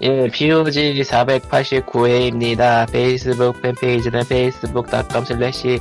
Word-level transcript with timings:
예, 0.00 0.28
POG 0.28 1.00
489회입니다. 1.02 2.90
페이스북 2.90 3.62
팬페이지는 3.62 4.20
facebook.com 4.20 5.24
slash 5.24 5.78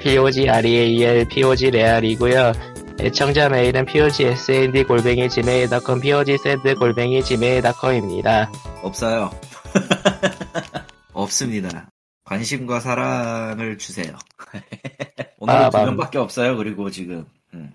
POGREAL, 0.00 1.26
POGREAL이고요. 1.28 2.52
애청자 3.00 3.48
메일은 3.48 3.84
POGSND 3.84 4.84
골뱅이 4.84 5.28
gmail.com, 5.28 6.00
POGSND 6.00 6.74
골뱅이 6.74 7.22
gmail.com입니다. 7.22 8.50
없어요. 8.82 9.30
없습니다. 11.12 11.90
관심과 12.24 12.80
사랑을 12.80 13.76
주세요. 13.78 14.16
오늘은 15.38 15.58
아, 15.60 15.70
두 15.70 15.76
맘. 15.78 15.86
명밖에 15.86 16.18
없어요. 16.18 16.56
그리고 16.56 16.90
지금 16.90 17.26
음. 17.54 17.72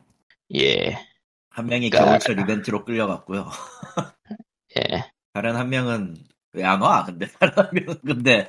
예, 0.55 0.97
한 1.49 1.67
명이 1.67 1.89
그러니까- 1.89 2.17
겨울철 2.19 2.39
이벤트로 2.39 2.83
끌려갔고요. 2.85 3.49
예. 4.77 5.05
다른 5.35 5.57
한 5.57 5.67
명은 5.69 6.15
왜 6.53 6.63
안 6.63 6.81
와? 6.81 7.03
근데 7.03 7.27
다른 7.39 7.53
한 7.57 7.69
명은 7.73 7.99
근데 8.05 8.47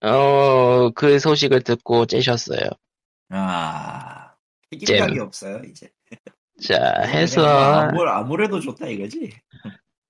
어, 0.00 0.88
그 0.90 1.18
소식을 1.18 1.60
듣고 1.62 2.06
째셨어요. 2.06 2.70
아 3.28 4.32
책임감이 4.70 5.20
없어요 5.20 5.60
이제. 5.68 5.90
자, 6.66 6.78
그냥 6.78 7.10
해서, 7.10 7.46
아무, 7.46 8.02
아무래도 8.04 8.58
좋다 8.60 8.86
이거지. 8.86 9.32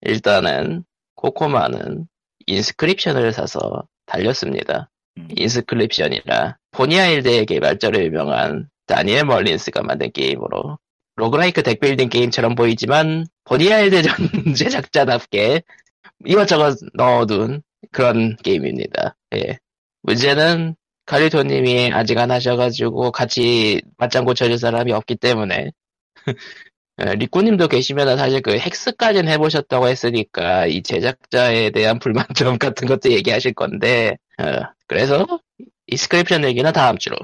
일단은, 0.02 0.84
코코마는 1.16 2.06
Inscryption을 2.46 3.32
사서 3.32 3.88
달렸습니다. 4.06 4.90
음. 5.16 5.28
Inscryption이라 5.34 6.58
Pony 6.70 6.95
Island의 6.95 7.46
개발자로 7.46 7.98
유명한 8.04 8.68
다니엘 8.86 9.24
멀린스가 9.24 9.82
만든 9.82 10.12
게임으로 10.12 10.78
roguelike 11.16 11.62
deckbuilding 11.62 12.08
게임처럼 12.08 12.54
보이지만 12.54 13.26
Pony 13.44 13.67
Island 13.67 14.02
전 14.44 14.54
제작자답게 14.54 15.62
이것저것 16.26 16.76
넣어둔 16.94 17.62
그런 17.92 18.36
게임입니다. 18.36 19.16
예. 19.36 19.58
문제는 20.02 20.76
칼리토님이 21.06 21.92
아직 21.92 22.18
안 22.18 22.30
하셔가지고 22.30 23.12
같이 23.12 23.82
맞장구 23.98 24.34
쳐줄 24.34 24.58
사람이 24.58 24.92
없기 24.92 25.16
때문에 25.16 25.72
예, 27.02 27.14
리코님도 27.16 27.68
계시면 27.68 28.16
사실 28.18 28.40
그 28.42 28.56
Hex까지는 28.58 29.30
해보셨다고 29.32 29.88
했으니까 29.88 30.66
이 30.66 30.82
제작자에 30.82 31.70
대한 31.70 31.98
불만점 31.98 32.58
같은 32.58 32.88
것도 32.88 33.10
얘기하실 33.12 33.54
건데 33.54 34.16
어, 34.38 34.44
그래서 34.86 35.26
Inscryption 35.88 36.44
얘기는 36.44 36.72
다음 36.72 36.98
주로 36.98 37.16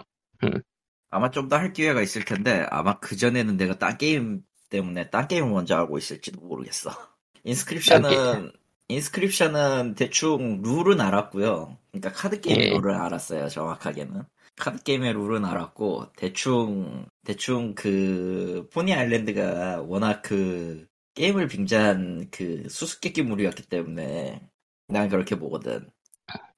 아마 1.10 1.30
좀 1.30 1.48
더 1.48 1.56
할 1.58 1.72
기회가 1.72 2.02
있을 2.02 2.24
텐데 2.24 2.66
아마 2.70 2.98
그 3.00 3.16
전에는 3.16 3.56
내가 3.56 3.78
딴 3.78 3.98
게임 3.98 4.42
때문에 4.70 5.10
딴 5.10 5.28
게임을 5.28 5.50
먼저 5.50 5.76
하고 5.76 5.98
있을지도 5.98 6.40
모르겠어. 6.40 6.90
Inscryption은 7.44 8.52
Inscryption은 8.90 9.94
대충 9.96 10.62
룰은 10.62 11.00
알았고요. 11.00 11.77
그러니까 11.92 12.12
카드 12.12 12.41
게임 12.41 12.60
예. 12.60 12.69
룰을 12.69 12.94
알았어요. 12.94 13.48
정확하게는 13.48 14.22
카드 14.58 14.82
게임의 14.82 15.14
룰은 15.14 15.44
알았고 15.44 16.12
대충 16.16 17.06
대충 17.24 17.74
그 17.74 18.69
Pony 18.72 18.94
Island가 18.94 19.82
워낙 19.82 20.22
그 20.22 20.86
게임을 21.14 21.48
빙자한 21.48 22.28
그 22.30 22.69
수수께끼물이었기 22.69 23.64
때문에 23.64 24.41
난 24.88 25.08
그렇게 25.08 25.36
보거든. 25.38 25.88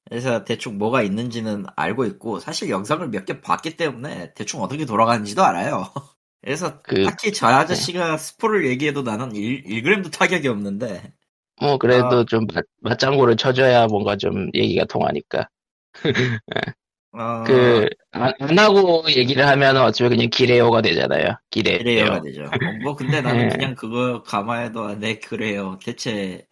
그래서 0.09 0.43
대충 0.43 0.77
뭐가 0.77 1.01
있는지는 1.03 1.65
알고 1.75 2.05
있고 2.05 2.39
사실 2.39 2.69
영상을 2.69 3.07
몇 3.09 3.25
개 3.25 3.41
봤기 3.41 3.77
때문에 3.77 4.33
대충 4.35 4.61
어떻게 4.61 4.85
돌아가는지도 4.85 5.43
알아요. 5.43 5.91
그래서 6.41 6.81
그- 6.81 7.03
딱히 7.03 7.31
저 7.33 7.47
아저씨가 7.47 8.17
스포를 8.17 8.67
얘기해도 8.67 9.01
나는 9.03 9.33
1, 9.35 9.63
1g도 9.65 10.11
타격이 10.11 10.47
없는데 10.49 11.13
뭐 11.63 11.77
그래도 11.77 12.19
아. 12.19 12.25
좀 12.27 12.45
맞- 12.53 12.65
맞장구를 12.81 13.37
쳐줘야 13.37 13.87
뭔가 13.87 14.15
좀 14.17 14.49
얘기가 14.53 14.85
통하니까 14.85 15.47
어, 17.11 17.19
그안 18.11 18.57
하고 18.59 19.03
얘기를 19.09 19.45
하면 19.47 19.77
어차피 19.77 20.09
그냥 20.09 20.29
기레오가 20.29 20.81
되잖아요 20.81 21.37
기레오 21.49 21.79
그래요가 21.79 22.21
되죠. 22.21 22.43
어, 22.45 22.71
뭐 22.73 22.95
근데 22.95 23.21
나는 23.21 23.45
예. 23.45 23.49
그냥 23.49 23.75
그거 23.75 24.21
감안해도 24.23 24.83
아, 24.85 24.95
네 24.95 25.19
그래요. 25.19 25.77
대체 25.83 26.47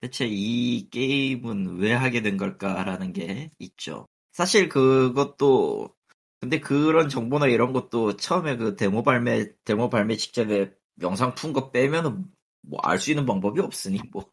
대체 0.00 0.26
이 0.28 0.88
게임은 0.90 1.78
왜 1.78 1.92
하게 1.94 2.22
된 2.22 2.36
걸까라는 2.36 3.12
게 3.12 3.50
있죠. 3.58 4.06
사실 4.32 4.68
그것도 4.68 5.94
근데 6.40 6.60
그런 6.60 7.08
정보나 7.08 7.48
이런 7.48 7.72
것도 7.72 8.16
처음에 8.16 8.56
그 8.56 8.76
데모 8.76 9.02
발매 9.02 9.48
데모 9.64 9.90
발매 9.90 10.16
직전에 10.16 10.70
영상 11.02 11.34
푼 11.34 11.52
거 11.52 11.70
빼면은 11.70 12.24
뭐 12.62 12.80
알 12.84 12.98
수 12.98 13.10
있는 13.10 13.26
방법이 13.26 13.60
없으니 13.60 14.00
뭐 14.12 14.30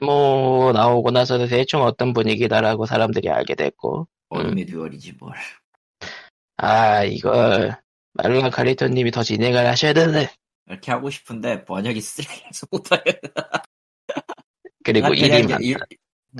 데모 0.00 0.72
나오고 0.74 1.10
나서는 1.10 1.48
대충 1.48 1.82
어떤 1.82 2.12
분위기다라고 2.12 2.86
사람들이 2.86 3.30
알게 3.30 3.54
됐고 3.54 4.08
얼음의 4.28 4.66
듀얼이지 4.66 5.14
뭘. 5.20 5.34
아 6.56 7.04
이거 7.04 7.70
말라 8.12 8.50
카리토님이 8.50 9.10
더 9.10 9.22
진행을 9.22 9.66
하셔야 9.66 9.92
되는데 9.92 10.30
이렇게 10.66 10.92
하고 10.92 11.10
싶은데 11.10 11.64
번역이 11.64 12.00
쓰레기라서 12.00 12.66
못하겠. 12.70 13.20
그리고 14.84 15.08
난 15.08 15.16
일이 15.16 15.68
일- 15.68 15.78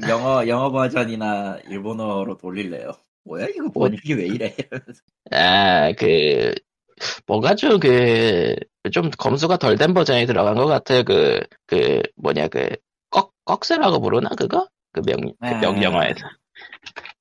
영어 0.09 0.47
영어 0.49 0.71
버전이나 0.71 1.59
일본어로 1.69 2.37
돌릴래요. 2.37 2.93
뭐야 3.25 3.47
이거 3.49 3.71
번역이 3.71 4.15
왜 4.15 4.27
이래? 4.27 4.55
아, 5.31 5.93
그, 5.93 6.55
뭔가 7.27 7.55
좀 7.55 7.79
그, 7.81 8.55
좀 8.93 9.11
검수가 9.11 9.57
덜 9.59 9.77
된 9.77 9.95
버전이 9.95 10.27
들어간 10.27 10.55
것 10.57 10.67
같아요. 10.67 11.05
그, 11.05 11.41
그, 11.67 12.03
뭐냐, 12.17 12.49
그, 12.49 12.69
꺽, 13.45 13.61
꺽쇠라고 13.61 14.01
부르나, 14.01 14.31
그거? 14.31 14.69
그 14.93 15.01
명, 15.05 15.17
그 15.41 15.47
아. 15.47 15.59
명령어에서. 15.61 16.21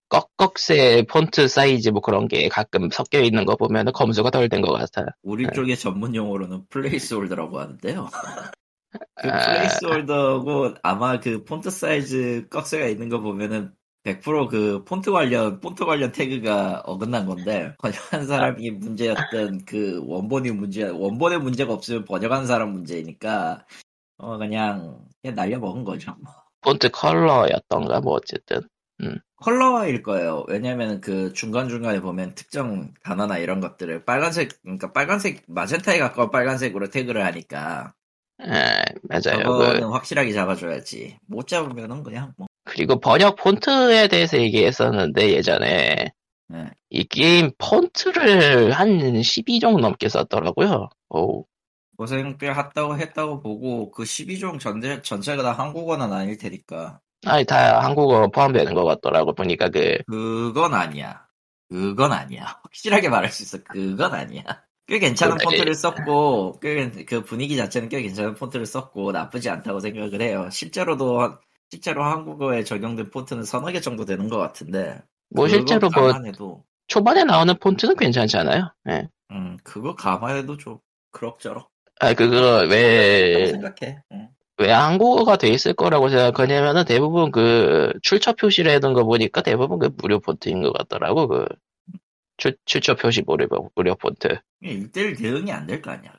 꺽꺽쇠 0.09 1.05
폰트 1.09 1.47
사이즈 1.47 1.89
뭐 1.89 2.01
그런 2.01 2.27
게 2.27 2.47
가끔 2.47 2.89
섞여 2.91 3.19
있는 3.21 3.45
거 3.45 3.55
보면은 3.55 3.91
검수가 3.93 4.29
덜 4.29 4.47
된 4.49 4.61
것 4.61 4.71
같아요. 4.73 5.07
우리 5.23 5.45
네. 5.45 5.51
쪽의 5.53 5.75
전문 5.77 6.13
용어로는 6.15 6.67
placeholder라고 6.69 7.59
하는데요. 7.59 8.09
그 9.15 9.29
아. 9.29 9.39
placeholder고 9.39 10.75
아마 10.83 11.19
그 11.19 11.43
폰트 11.43 11.71
사이즈 11.71 12.45
꺽쇠가 12.51 12.87
있는 12.87 13.09
거 13.09 13.19
보면은 13.21 13.73
100%그 14.03 14.83
폰트 14.83 15.11
관련 15.11 15.59
폰트 15.61 15.85
관련 15.85 16.11
태그가 16.11 16.83
어긋난 16.85 17.25
건데 17.25 17.73
번역한 17.79 18.27
사람이 18.27 18.69
문제였던 18.71 19.65
그 19.65 20.01
원본이 20.05 20.51
문제 20.51 20.83
원본에 20.83 21.37
문제가 21.37 21.73
없으면 21.73 22.05
번역한 22.05 22.45
사람 22.45 22.71
문제니까 22.73 23.65
어 24.23 24.37
그냥 24.37 24.99
그냥 25.21 25.35
날려 25.35 25.59
먹은 25.59 25.83
거죠. 25.83 26.15
뭐. 26.21 26.33
폰트 26.61 26.89
컬러였던가, 26.91 27.99
뭐 27.99 28.13
어쨌든. 28.13 28.61
컬러일 29.37 30.01
거예요. 30.01 30.45
왜냐면 30.47 31.01
그 31.01 31.33
중간중간에 31.33 31.99
보면 31.99 32.35
특정 32.35 32.93
단어나 33.03 33.37
이런 33.37 33.59
것들을 33.59 34.05
빨간색, 34.05 34.61
그러니까 34.61 34.93
빨간색, 34.93 35.43
마젠타에 35.47 35.99
가까운 35.99 36.31
빨간색으로 36.31 36.89
태그를 36.89 37.25
하니까 37.25 37.93
아, 38.39 38.83
맞아요. 39.03 39.43
저거는 39.43 39.81
그, 39.81 39.91
확실하게 39.91 40.33
잡아줘야지. 40.33 41.17
못 41.27 41.47
잡으면은 41.47 42.03
그냥 42.03 42.33
뭐. 42.37 42.47
그리고 42.65 42.99
번역 42.99 43.35
폰트에 43.35 44.07
대해서 44.07 44.37
얘기했었는데, 44.37 45.31
예전에. 45.31 46.11
네. 46.49 46.69
이 46.89 47.03
게임 47.03 47.51
폰트를 47.57 48.71
한 48.71 48.99
12종 48.99 49.79
넘게 49.79 50.07
썼더라고요. 50.09 50.89
오. 51.09 51.45
고생 52.03 52.37
꽤 52.37 52.49
했다고 52.49 52.97
했다고 52.97 53.39
보고 53.39 53.89
그 53.91 54.03
12종 54.03 54.59
전체, 54.59 55.01
전체가 55.01 55.41
다 55.41 55.53
한국어는 55.53 56.11
아닐 56.11 56.37
테니까. 56.37 56.99
아니, 57.25 57.45
다 57.45 57.79
한국어 57.81 58.27
포함되는 58.27 58.73
것 58.73 58.83
같더라고, 58.83 59.33
보니까 59.33 59.69
그, 59.69 59.97
그건 60.05 60.73
아니야. 60.73 61.25
그건 61.69 62.11
아니야. 62.11 62.59
확실하게 62.63 63.07
말할 63.07 63.31
수 63.31 63.43
있어. 63.43 63.63
그건 63.63 64.13
아니야. 64.13 64.43
꽤 64.85 64.99
괜찮은 64.99 65.37
그래. 65.37 65.45
폰트를 65.45 65.75
썼고, 65.75 66.59
꽤 66.59 66.91
그 67.07 67.23
분위기 67.23 67.55
자체는 67.55 67.87
꽤 67.87 68.01
괜찮은 68.01 68.35
폰트를 68.35 68.65
썼고, 68.65 69.13
나쁘지 69.13 69.49
않다고 69.49 69.79
생각을 69.79 70.21
해요. 70.21 70.49
실제로도, 70.51 71.37
실제로 71.69 72.03
한국어에 72.03 72.65
적용된 72.65 73.11
폰트는 73.11 73.45
서너 73.45 73.71
개 73.71 73.79
정도 73.79 74.03
되는 74.03 74.27
것 74.27 74.37
같은데. 74.37 75.01
뭐 75.29 75.47
실제로 75.47 75.89
뭐, 75.89 76.11
초반에 76.87 77.23
나오는 77.23 77.57
폰트는 77.57 77.95
괜찮잖아요. 77.95 78.73
예. 78.89 79.07
음, 79.31 79.57
그거 79.63 79.95
감안해도 79.95 80.57
좀, 80.57 80.79
그럭저럭. 81.11 81.72
아, 81.99 82.13
그거, 82.13 82.65
왜, 82.69 83.51
생각해. 83.51 84.03
응. 84.11 84.29
왜 84.57 84.71
한국어가 84.71 85.37
돼 85.37 85.49
있을 85.49 85.73
거라고 85.73 86.09
생각하냐면은 86.09 86.85
대부분 86.85 87.31
그 87.31 87.93
출처 88.01 88.33
표시를 88.33 88.71
해둔 88.71 88.93
거 88.93 89.03
보니까 89.03 89.41
대부분 89.41 89.79
그 89.79 89.89
무료 89.97 90.19
폰트인 90.19 90.61
것 90.63 90.73
같더라고, 90.73 91.27
그. 91.27 91.45
출, 92.37 92.57
출처 92.65 92.95
표시 92.95 93.21
무료, 93.21 93.47
무료 93.75 93.95
폰트. 93.95 94.39
1대1 94.61 95.15
대응이 95.15 95.51
안 95.51 95.67
될 95.67 95.81
거 95.81 95.91
아니야. 95.91 96.13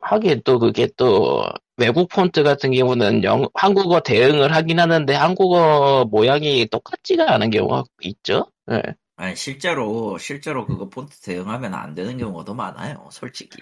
하긴 0.00 0.42
또 0.44 0.58
그게 0.58 0.88
또 0.96 1.44
외국 1.76 2.08
폰트 2.08 2.42
같은 2.42 2.72
경우는 2.72 3.24
영, 3.24 3.46
한국어 3.54 4.00
대응을 4.00 4.54
하긴 4.54 4.80
하는데 4.80 5.14
한국어 5.14 6.04
모양이 6.10 6.66
똑같지가 6.66 7.32
않은 7.34 7.50
경우가 7.50 7.84
있죠. 8.02 8.50
예. 8.70 8.82
아니, 9.16 9.36
실제로, 9.36 10.18
실제로 10.18 10.66
그거 10.66 10.88
폰트 10.88 11.20
대응하면 11.20 11.74
안 11.74 11.94
되는 11.94 12.18
경우가 12.18 12.44
더 12.44 12.54
많아요, 12.54 13.08
솔직히. 13.12 13.58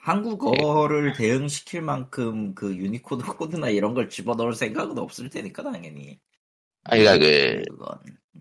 한국어를 0.00 1.12
대응시킬 1.14 1.82
만큼 1.82 2.54
그 2.54 2.74
유니코드 2.76 3.24
코드나 3.36 3.68
이런 3.68 3.94
걸 3.94 4.08
집어넣을 4.08 4.54
생각은 4.54 4.98
없을 4.98 5.30
테니까 5.30 5.62
당연히. 5.62 6.18
아, 6.84 6.96
그러니까 6.96 7.18
그 7.18 7.62
그건. 7.68 7.98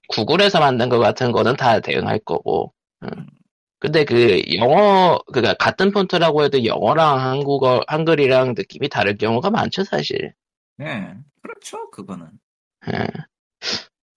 구글에서 0.09 0.59
만든 0.59 0.89
것 0.89 0.99
같은 0.99 1.31
거는 1.31 1.55
다 1.55 1.79
대응할 1.79 2.19
거고. 2.19 2.73
음. 3.03 3.27
근데 3.79 4.05
그 4.05 4.41
영어 4.55 5.19
그니까 5.33 5.53
같은 5.55 5.91
폰트라고 5.91 6.43
해도 6.43 6.65
영어랑 6.65 7.19
한국어 7.19 7.83
한글이랑 7.87 8.55
느낌이 8.57 8.89
다를 8.89 9.17
경우가 9.17 9.51
많죠 9.51 9.83
사실. 9.85 10.33
네, 10.77 11.15
그렇죠. 11.41 11.89
그거는. 11.91 12.27
예. 12.91 13.07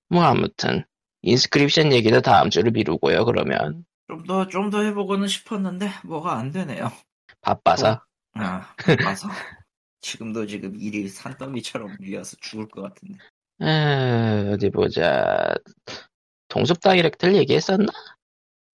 뭐 0.09 0.23
아무튼 0.23 0.85
인스크립션 1.23 1.93
얘기도 1.93 2.21
다음 2.21 2.51
주를 2.51 2.71
미루고요. 2.73 3.25
그러면 3.25 3.85
좀 4.07 4.23
더, 4.25 4.47
좀 4.49 4.71
더 4.71 4.83
해보고는 4.83 5.27
싶었는데, 5.29 5.89
뭐가 6.05 6.37
안 6.39 6.51
되네요. 6.53 6.91
바빠서. 7.43 8.01
아, 8.35 8.75
바빠서. 8.77 9.29
지금도 10.01 10.47
지금 10.47 10.75
일이 10.81 11.09
산더미처럼 11.09 11.97
밀려서 12.01 12.37
죽을 12.41 12.69
것 12.69 12.83
같은데. 12.83 13.19
에, 13.61 14.53
어디 14.53 14.71
보자. 14.71 15.55
동숲 16.49 16.81
Direct를 16.81 17.37
얘기했었나? 17.37 17.87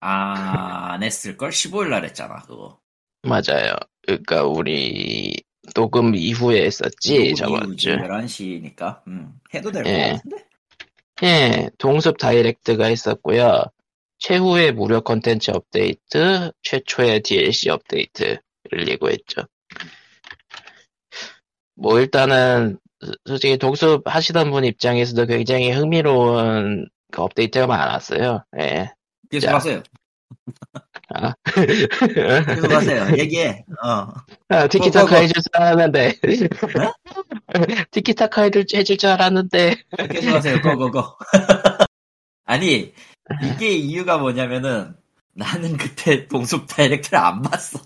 아, 0.00 0.92
안 0.92 1.02
했을걸? 1.02 1.50
15일날 1.50 2.04
했잖아, 2.04 2.42
그거. 2.42 2.80
맞아요. 3.22 3.74
그러니까 4.02 4.44
우리 4.44 5.36
녹음 5.74 6.14
이후에 6.14 6.64
했었지 6.64 7.34
저번 7.34 7.76
주. 7.76 7.90
11시니까. 7.90 9.02
음, 9.06 9.38
해도 9.52 9.70
될것 9.70 9.92
예. 9.92 10.12
같은데? 10.12 10.44
예, 11.24 11.70
동숲 11.78 12.16
Direct가 12.18 12.88
있었고요. 12.90 13.64
최후의 14.18 14.72
무료 14.72 15.00
컨텐츠 15.00 15.50
업데이트, 15.50 16.52
최초의 16.62 17.22
DLC 17.22 17.70
업데이트를 17.70 18.40
예고했죠. 18.72 19.42
뭐 21.74 22.00
일단은 22.00 22.78
솔직히 23.26 23.56
동숲 23.56 24.02
하시던 24.04 24.50
분 24.50 24.64
입장에서도 24.64 25.26
굉장히 25.26 25.70
흥미로운 25.70 26.88
그 27.12 27.22
업데이트가 27.22 27.66
많았어요. 27.66 28.44
예. 28.58 28.92
계속 29.30 29.46
자. 29.46 29.54
하세요. 29.56 29.82
아. 31.14 31.32
계속 32.46 32.70
하세요. 32.70 33.16
얘기해. 33.16 33.64
어. 33.82 34.08
아, 34.48 34.66
티키타카 34.68 35.06
뭐, 35.06 35.10
뭐. 35.10 35.20
해줄 35.20 35.34
줄 35.42 35.50
알았는데. 35.54 36.14
티키타카 37.90 38.42
해줄, 38.42 38.66
해줄 38.74 38.96
줄 38.98 39.10
알았는데. 39.10 39.76
계속 40.10 40.28
하세요. 40.28 40.60
고고고. 40.60 41.02
아니, 42.44 42.92
이게 43.42 43.70
이유가 43.70 44.18
뭐냐면은, 44.18 44.94
나는 45.34 45.76
그때 45.76 46.26
동숲 46.26 46.66
Direct를 46.66 47.18
안 47.18 47.42
봤어. 47.42 47.80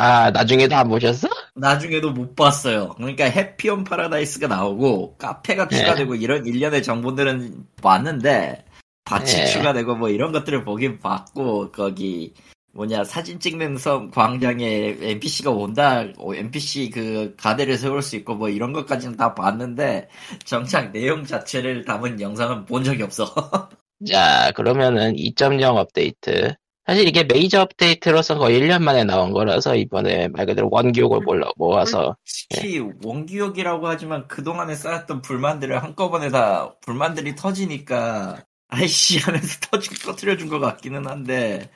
아, 0.00 0.30
나중에도 0.30 0.76
안 0.76 0.88
보셨어? 0.88 1.28
나중에도 1.54 2.10
못 2.12 2.34
봤어요. 2.34 2.94
그러니까 2.96 3.26
Happy 3.26 3.58
Home 3.58 3.84
Paradise가 3.84 4.46
나오고 4.48 5.16
카페가 5.18 5.68
네. 5.68 5.76
추가되고 5.76 6.14
이런 6.14 6.46
일련의 6.46 6.82
정보들은 6.82 7.66
봤는데 7.82 8.64
밭이 9.04 9.26
네. 9.26 9.46
추가되고 9.46 9.96
뭐 9.96 10.08
이런 10.08 10.32
것들을 10.32 10.64
보긴 10.64 11.00
봤고 11.00 11.70
거기 11.72 12.32
뭐냐 12.72 13.04
사진 13.04 13.38
찍는 13.38 13.76
섬 13.76 14.10
광장에 14.10 14.96
NPC가 15.02 15.50
온다 15.50 16.06
어, 16.16 16.34
NPC 16.34 16.88
그 16.88 17.34
가대를 17.36 17.76
세울 17.76 18.00
수 18.00 18.16
있고 18.16 18.36
뭐 18.36 18.48
이런 18.48 18.72
것까지는 18.72 19.18
다 19.18 19.34
봤는데 19.34 20.08
정작 20.46 20.92
내용 20.92 21.24
자체를 21.24 21.84
담은 21.84 22.22
영상은 22.22 22.64
본 22.64 22.84
적이 22.84 23.02
없어. 23.02 23.26
자, 24.10 24.50
그러면은 24.54 25.12
2.0 25.12 25.76
업데이트. 25.76 26.54
사실 26.90 27.06
이게 27.06 27.22
메이저 27.22 27.60
업데이트로서 27.62 28.36
거의 28.36 28.58
1년 28.58 28.82
만에 28.82 29.04
나온 29.04 29.30
거라서 29.30 29.76
이번에 29.76 30.26
말 30.26 30.44
그대로 30.44 30.68
원기옥을 30.72 31.20
몰라 31.20 31.48
모아서. 31.56 32.16
특히 32.50 32.80
원기옥이라고 33.04 33.86
하지만 33.86 34.26
그동안에 34.26 34.74
쌓였던 34.74 35.22
불만들을 35.22 35.80
한꺼번에 35.84 36.30
다 36.30 36.74
불만들이 36.80 37.36
터지니까 37.36 38.44
아이씨 38.66 39.20
하면서 39.20 39.60
터질 39.70 39.96
터트려준 39.98 40.48
것 40.48 40.58
같기는 40.58 41.06
한데 41.06 41.70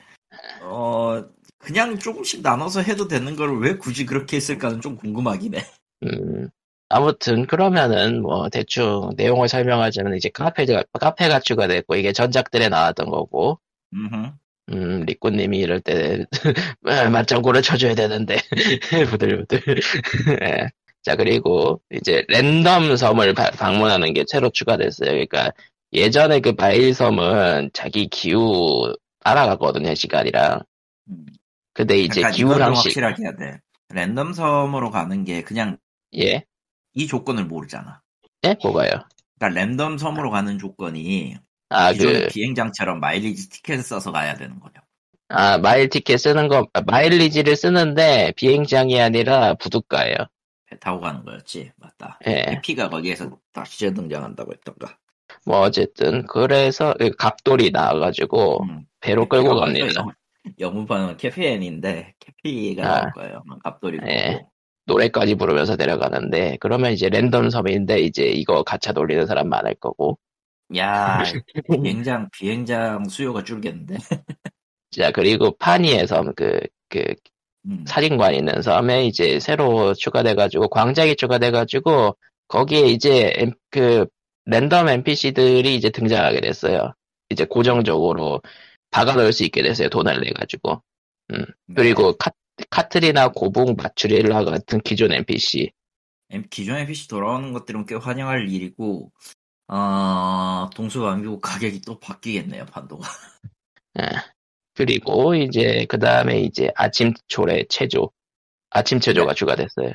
어 0.63 1.23
그냥 1.59 1.97
조금씩 1.97 2.41
나눠서 2.41 2.81
해도 2.81 3.07
되는 3.07 3.37
걸 3.37 3.57
왜 3.59 3.77
굳이 3.77 4.05
그렇게 4.05 4.35
했을까는 4.35 4.81
좀 4.81 4.97
궁금하긴 4.97 5.55
해. 5.55 5.63
음, 6.03 6.49
아무튼 6.89 7.47
그러면은 7.47 8.21
뭐 8.21 8.49
대충 8.49 9.11
내용을 9.15 9.47
설명하자면 9.47 10.17
이제 10.17 10.27
카페가 10.27 10.83
카페가 10.99 11.39
추가됐고 11.39 11.95
이게 11.95 12.11
전작들에 12.11 12.67
나왔던 12.67 13.09
거고. 13.09 13.59
음흠. 13.93 14.33
음, 14.71 15.01
리꾸님이 15.05 15.59
이럴 15.59 15.79
때 15.81 16.25
맞장구를 17.11 17.61
쳐줘야 17.61 17.93
되는데 17.95 18.37
부들부들. 19.09 19.61
예. 20.41 20.69
자 21.03 21.15
그리고 21.15 21.81
이제 21.91 22.23
랜덤 22.29 22.95
섬을 22.95 23.35
바- 23.35 23.51
방문하는 23.51 24.13
게 24.13 24.23
새로 24.27 24.49
추가됐어요. 24.49 25.09
그러니까 25.11 25.51
예전에 25.93 26.39
그 26.39 26.53
바일 26.53 26.93
섬은 26.93 27.69
자기 27.73 28.07
기후 28.07 28.93
따라가거든요 29.23 29.93
시간이랑. 29.93 30.61
음. 31.09 31.25
근데 31.73 31.99
이제 31.99 32.23
기후랑 32.31 32.73
시 32.75 32.87
확실하게 32.89 33.23
해야 33.23 33.35
돼. 33.35 33.59
랜덤 33.89 34.33
섬으로 34.33 34.89
가는 34.89 35.23
게 35.23 35.43
그냥 35.43 35.77
예? 36.17 36.43
이 36.95 37.05
조건을 37.05 37.45
모르잖아. 37.45 38.01
예? 38.45 38.55
뭐가요? 38.63 38.89
그러니까 39.37 39.59
랜덤 39.59 39.97
섬으로 39.99 40.31
가는 40.31 40.57
조건이 40.57 41.37
아 41.69 41.93
그 41.93 42.27
비행장처럼 42.31 42.99
마일리지 42.99 43.49
티켓을 43.49 43.83
써서 43.83 44.11
가야 44.11 44.35
되는 44.35 44.59
거예요. 44.59 44.73
아, 45.29 45.57
마일 45.57 45.89
티켓 45.89 46.17
쓰는 46.17 46.47
거, 46.47 46.67
아, 46.73 46.81
마일리지를 46.81 47.55
쓰는데 47.55 48.33
비행장이 48.35 48.99
아니라 49.01 49.55
부둣가예요. 49.55 50.15
배 50.69 50.77
타고 50.79 50.99
가는 51.01 51.23
거였지. 51.25 51.71
맞다. 51.77 52.19
예. 52.27 52.45
해피가 52.49 52.89
거기에서 52.89 53.37
다시 53.53 53.79
재등장한다고 53.79 54.51
했던가. 54.53 54.97
뭐 55.45 55.59
어쨌든 55.61 56.25
그래서 56.27 56.93
그 56.99 57.09
갑돌이 57.11 57.71
나와가지고 57.71 58.63
음. 58.63 58.85
배로 58.99 59.27
끌고 59.27 59.55
갑니다. 59.55 59.87
영- 59.97 60.11
영문판은 60.59 61.17
캐피엔인데 61.17 62.13
캐피가 62.19 62.83
아. 62.83 62.99
나올 63.01 63.11
거예요. 63.13 63.43
갑돌이 63.63 63.99
예. 64.07 64.43
노래까지 64.85 65.33
부르면서 65.35 65.75
내려가는데 65.75 66.57
그러면 66.59 66.91
이제 66.91 67.09
랜덤 67.09 67.49
섬인데 67.49 68.01
이제 68.01 68.25
이거 68.27 68.61
가차 68.61 68.93
돌리는 68.93 69.25
사람 69.25 69.49
많을 69.49 69.73
거고 69.75 70.19
야 70.77 71.23
비행장 71.69 72.29
비행장 72.31 73.07
수요가 73.07 73.43
줄겠는데. 73.43 73.97
자 74.91 75.11
그리고 75.11 75.55
파니의 75.57 76.07
섬그 76.07 76.59
그 76.89 77.13
음. 77.65 77.83
사진관 77.87 78.35
있는 78.35 78.61
섬에 78.61 79.05
이제 79.05 79.39
새로 79.39 79.93
추가돼가지고 79.93 80.69
광장이 80.69 81.15
추가돼가지고 81.15 82.15
거기에 82.47 82.87
이제 82.87 83.33
엠- 83.37 83.53
그 83.71 84.05
랜덤 84.45 84.87
NPC들이 84.87 85.75
이제 85.75 85.89
등장하게 85.89 86.41
됐어요. 86.41 86.93
이제 87.29 87.45
고정적으로 87.45 88.41
박아놓을 88.91 89.33
수 89.33 89.43
있게 89.43 89.63
됐어요. 89.63 89.89
돈을 89.89 90.21
내가지고. 90.21 90.83
네. 91.29 91.39
그리고 91.75 92.13
카, 92.17 92.29
카트리나 92.69 93.29
고붕 93.29 93.75
마추리엘라 93.75 94.43
같은 94.45 94.79
기존 94.81 95.11
NPC. 95.11 95.71
엠- 96.29 96.45
기존 96.51 96.77
NPC 96.77 97.07
돌아오는 97.07 97.51
것들은 97.51 97.87
꽤 97.87 97.95
환영할 97.95 98.47
일이고 98.49 99.11
어, 99.67 100.69
동서남북 100.75 101.41
가격이 101.41 101.81
또 101.81 101.99
바뀌겠네요 101.99 102.65
판도가. 102.67 103.07
예. 103.99 104.03
그리고 104.75 105.35
이제 105.35 105.85
그 105.89 105.99
다음에 105.99 106.41
이제 106.41 106.71
아침 106.75 107.13
초래 107.27 107.65
체조. 107.69 108.11
아침 108.71 108.99
체조가 108.99 109.33
추가됐어요. 109.35 109.93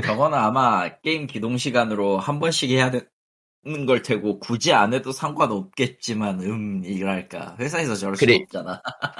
저거는 0.00 0.38
아마 0.38 0.88
게임 1.00 1.26
기동 1.26 1.56
시간으로 1.58 2.18
한 2.18 2.38
번씩 2.40 2.70
해야 2.70 2.90
되는 2.90 3.86
걸 3.86 4.02
테고 4.02 4.38
굳이 4.40 4.72
안 4.72 4.94
해도 4.94 5.12
상관없겠지만 5.12 6.40
음 6.42 6.84
이랄까 6.84 7.56
회사에서 7.58 7.94
저럴 7.96 8.16
수 8.16 8.24
그래. 8.24 8.34
없잖아. 8.34 8.82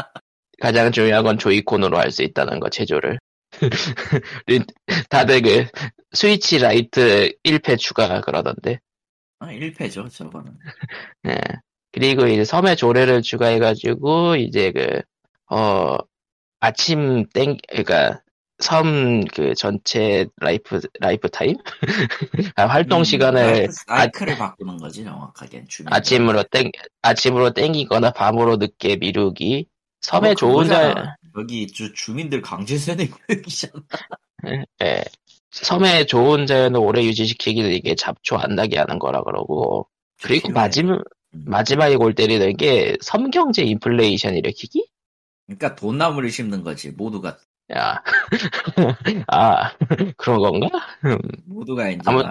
가장 0.60 0.92
중요한 0.92 1.24
건 1.24 1.38
Joy-Con으로 1.38 1.98
할 1.98 2.10
수 2.10 2.22
있다는 2.22 2.60
거, 2.60 2.68
체조를. 2.70 3.18
린- 4.46 4.64
다들 5.10 5.42
그, 5.42 5.66
Switch 6.12 6.58
Lite 6.58 7.32
1패 7.42 7.76
추가 7.76 8.20
그러던데. 8.20 8.80
아, 9.38 9.48
1패죠 9.52 10.08
저거는. 10.10 10.56
예. 11.28 11.38
그리고 11.92 12.26
이제 12.26 12.44
섬의 12.44 12.76
조례를 12.76 13.22
추가해가지고, 13.22 14.36
이제 14.36 14.72
그, 14.72 15.00
어, 15.54 15.96
아침 16.60 17.26
땡, 17.34 17.56
그니까, 17.68 18.20
섬 18.58 19.24
그 19.34 19.54
전체 19.54 20.26
life, 20.38 20.80
life 21.00 21.28
time? 21.28 21.56
아, 22.56 22.66
활동 22.66 23.00
음, 23.00 23.04
시간을 23.04 23.42
라이프 23.42 23.72
사이클을 23.72 24.38
바꾸는 24.38 24.78
거지 24.78 25.04
정확하게 25.04 25.66
주민. 25.68 25.92
아침으로 25.92 26.42
땡, 26.44 26.70
아침으로 27.02 27.52
땡기거나 27.52 28.12
밤으로 28.12 28.56
늦게 28.56 28.96
미루기. 28.96 29.66
섬의 30.00 30.36
좋은 30.36 30.66
자, 30.66 31.16
여기 31.36 31.66
주, 31.66 31.92
주민들 31.92 32.40
강제 32.40 32.78
세뇌 32.78 33.08
교육이잖아. 33.08 33.74
예. 34.82 35.04
섬의 35.50 36.06
좋은 36.06 36.46
자연을 36.46 36.80
오래 36.80 37.02
유지시키기는 37.04 37.70
이게 37.70 37.94
잡초 37.94 38.36
안 38.36 38.54
나게 38.54 38.78
하는 38.78 38.98
거라 38.98 39.22
그러고. 39.22 39.88
그리고 40.22 40.48
필요해. 40.48 40.60
마지막, 40.62 41.02
음. 41.34 41.44
마지막에 41.46 41.96
골 41.96 42.14
때리는 42.14 42.56
게 42.56 42.96
섬경제 43.00 43.62
인플레이션 43.62 44.34
일으키기? 44.36 44.88
그러니까 45.46 45.74
돈나무를 45.76 46.30
심는 46.30 46.62
거지 46.62 46.90
모두가 46.90 47.38
야, 47.74 48.02
아 49.28 49.72
그런 50.16 50.38
건가? 50.40 50.68
음, 51.04 51.18
모두가 51.46 51.90
이제 51.90 52.00
아무- 52.04 52.22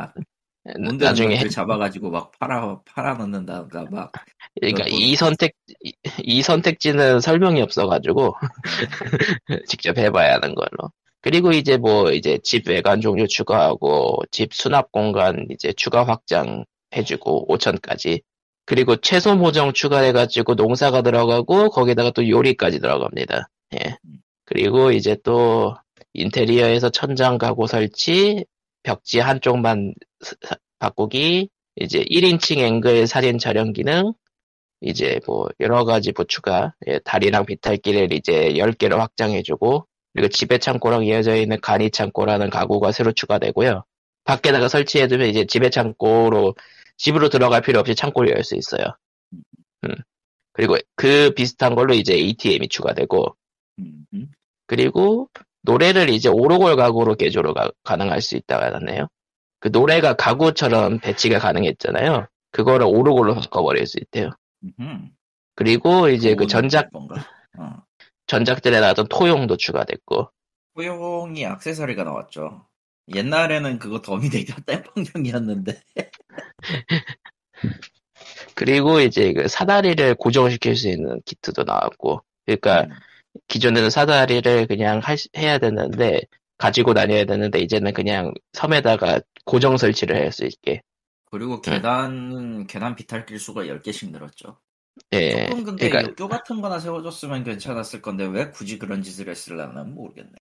나중에 1.00 1.48
잡아가지고 1.48 2.10
막 2.10 2.31
팔아 2.39 2.81
팔아 2.86 3.15
넣는다가 3.15 3.86
막 3.91 4.12
그러니까 4.60 4.86
이 4.88 5.15
선택 5.15 5.53
이, 5.84 5.93
이 6.24 6.41
선택지는 6.41 7.19
설명이 7.19 7.62
없어가지고 7.62 8.36
직접 9.67 9.98
해봐야 9.98 10.36
하는 10.36 10.55
걸로. 10.55 10.91
그리고 11.25 11.51
이제 11.53 11.77
뭐 11.77 12.12
이제 12.12 12.38
집 12.44 12.70
외관 12.70 13.01
종류 13.01 13.27
추가하고 13.27 14.20
집 14.29 14.53
수납 14.53 14.91
공간 14.91 15.48
이제 15.50 15.74
추가 15.75 16.03
확장 16.03 16.65
해주고 16.96 17.48
5천까지. 17.48 18.22
그리고 18.63 18.96
채소 18.98 19.36
모종 19.36 19.74
추가해가지고 19.74 20.53
농사가 20.53 21.01
들어가고 21.01 21.72
거기다가 21.72 22.12
또 22.12 22.29
요리까지 22.29 22.79
들어갑니다. 22.79 23.50
예. 23.74 23.98
그리고 24.46 24.91
이제 24.91 25.17
또 25.24 25.75
인테리어에서 26.13 26.91
천장 26.91 27.39
가구 27.39 27.65
설치, 27.65 28.46
벽지 28.84 29.20
한쪽만 29.20 29.96
바꾸기, 30.77 31.50
이제 31.77 32.03
1인칭 32.03 32.60
앵글 32.60 33.08
사진 33.08 33.39
촬영 33.39 33.74
기능, 33.74 34.13
이제 34.79 35.20
뭐 35.25 35.48
여러 35.60 35.86
가지 35.86 36.12
부추가 36.12 36.75
예, 36.86 37.00
다리랑 37.00 37.48
비탈길을 37.48 38.13
이제 38.13 38.53
10개로 38.58 38.98
확장해주고 39.00 39.88
그리고 40.15 40.29
지배 40.29 40.57
창고랑 40.60 41.03
이어져 41.03 41.36
있는 41.36 41.60
간이 41.60 41.91
창고라는 41.91 42.50
가구가 42.50 42.93
새로 42.93 43.12
추가되고요. 43.12 43.84
밖에다가 44.24 44.69
설치해두면 44.69 45.27
이제 45.27 45.45
지배 45.45 45.69
창고로 45.69 46.55
집으로 46.98 47.27
들어갈 47.29 47.62
필요 47.62 47.79
없이 47.81 47.95
창고를 47.95 48.31
열 48.34 48.43
수 48.43 48.55
있어요. 48.55 48.86
음. 49.84 49.95
그리고 50.53 50.77
그 50.95 51.31
비슷한 51.36 51.75
걸로 51.75 51.93
이제 51.93 52.13
ATM이 52.13 52.69
추가되고. 52.69 53.36
그리고 54.67 55.29
노래를 55.63 56.10
이제 56.10 56.29
오르골 56.29 56.77
가구로 56.77 57.15
개조로 57.15 57.53
가, 57.53 57.69
가능할 57.84 58.22
수 58.22 58.38
있다고 58.38 58.63
하네요. 58.75 59.07
그 59.60 59.67
노래가 59.67 60.13
가구처럼 60.15 61.00
배치가 61.00 61.39
가능했잖아요. 61.39 62.27
그거를 62.51 62.86
오르골로 62.88 63.36
바꿔버릴 63.36 63.86
수 63.86 64.00
있대요. 64.00 64.29
음. 64.79 65.10
그리고 65.55 66.07
이제 66.07 66.36
그 66.36 66.48
전작 66.48 66.89
뭔가 66.93 67.15
어. 67.57 67.84
전작들에 68.27 68.79
나왔던 68.79 69.08
토용도 69.10 69.58
추가됐고 69.58 70.29
호용이 70.75 71.44
액세서리가 71.44 72.03
나왔죠. 72.03 72.65
옛날에는 73.13 73.79
그거 73.79 74.01
더미데이가 74.01 74.55
땜빵용이었는데 74.65 75.82
그리고 78.55 79.00
이제 79.01 79.34
그 79.34 79.48
사다리를 79.48 80.15
고정시킬 80.15 80.75
수 80.75 80.89
있는 80.89 81.22
키트도 81.25 81.63
나왔고 81.63 82.22
그러니까 82.46 82.84
음. 82.84 82.89
기존에는 83.48 83.89
사다리를 83.89 84.67
그냥 84.67 85.00
할- 85.00 85.17
해야 85.38 85.58
되는데 85.58 86.22
가지고 86.58 86.94
다녀야 86.94 87.25
되는데 87.25 87.60
이제는 87.60 87.94
그냥 87.94 88.34
섬에다가 88.53 89.20
고정 89.46 89.77
설치를 89.77 90.15
할 90.15 90.32
수 90.32 90.46
있게 90.46 90.82
그리고 91.29 91.62
계단 91.62 92.65
계단 92.67 92.96
비탈길 92.96 93.39
수가 93.39 93.67
10개씩 93.67 94.12
늘었죠. 94.12 94.58
예 95.13 95.47
조금 95.47 95.63
근데 95.63 95.89
그러니까 95.89 96.09
육교 96.11 96.27
같은 96.27 96.61
거나 96.61 96.79
세워줬으면 96.79 97.43
괜찮았을 97.43 98.01
건데 98.01 98.25
왜 98.25 98.51
굳이 98.51 98.77
그런 98.79 99.01
짓을 99.01 99.29
했을려나 99.29 99.83
모르겠네. 99.83 100.31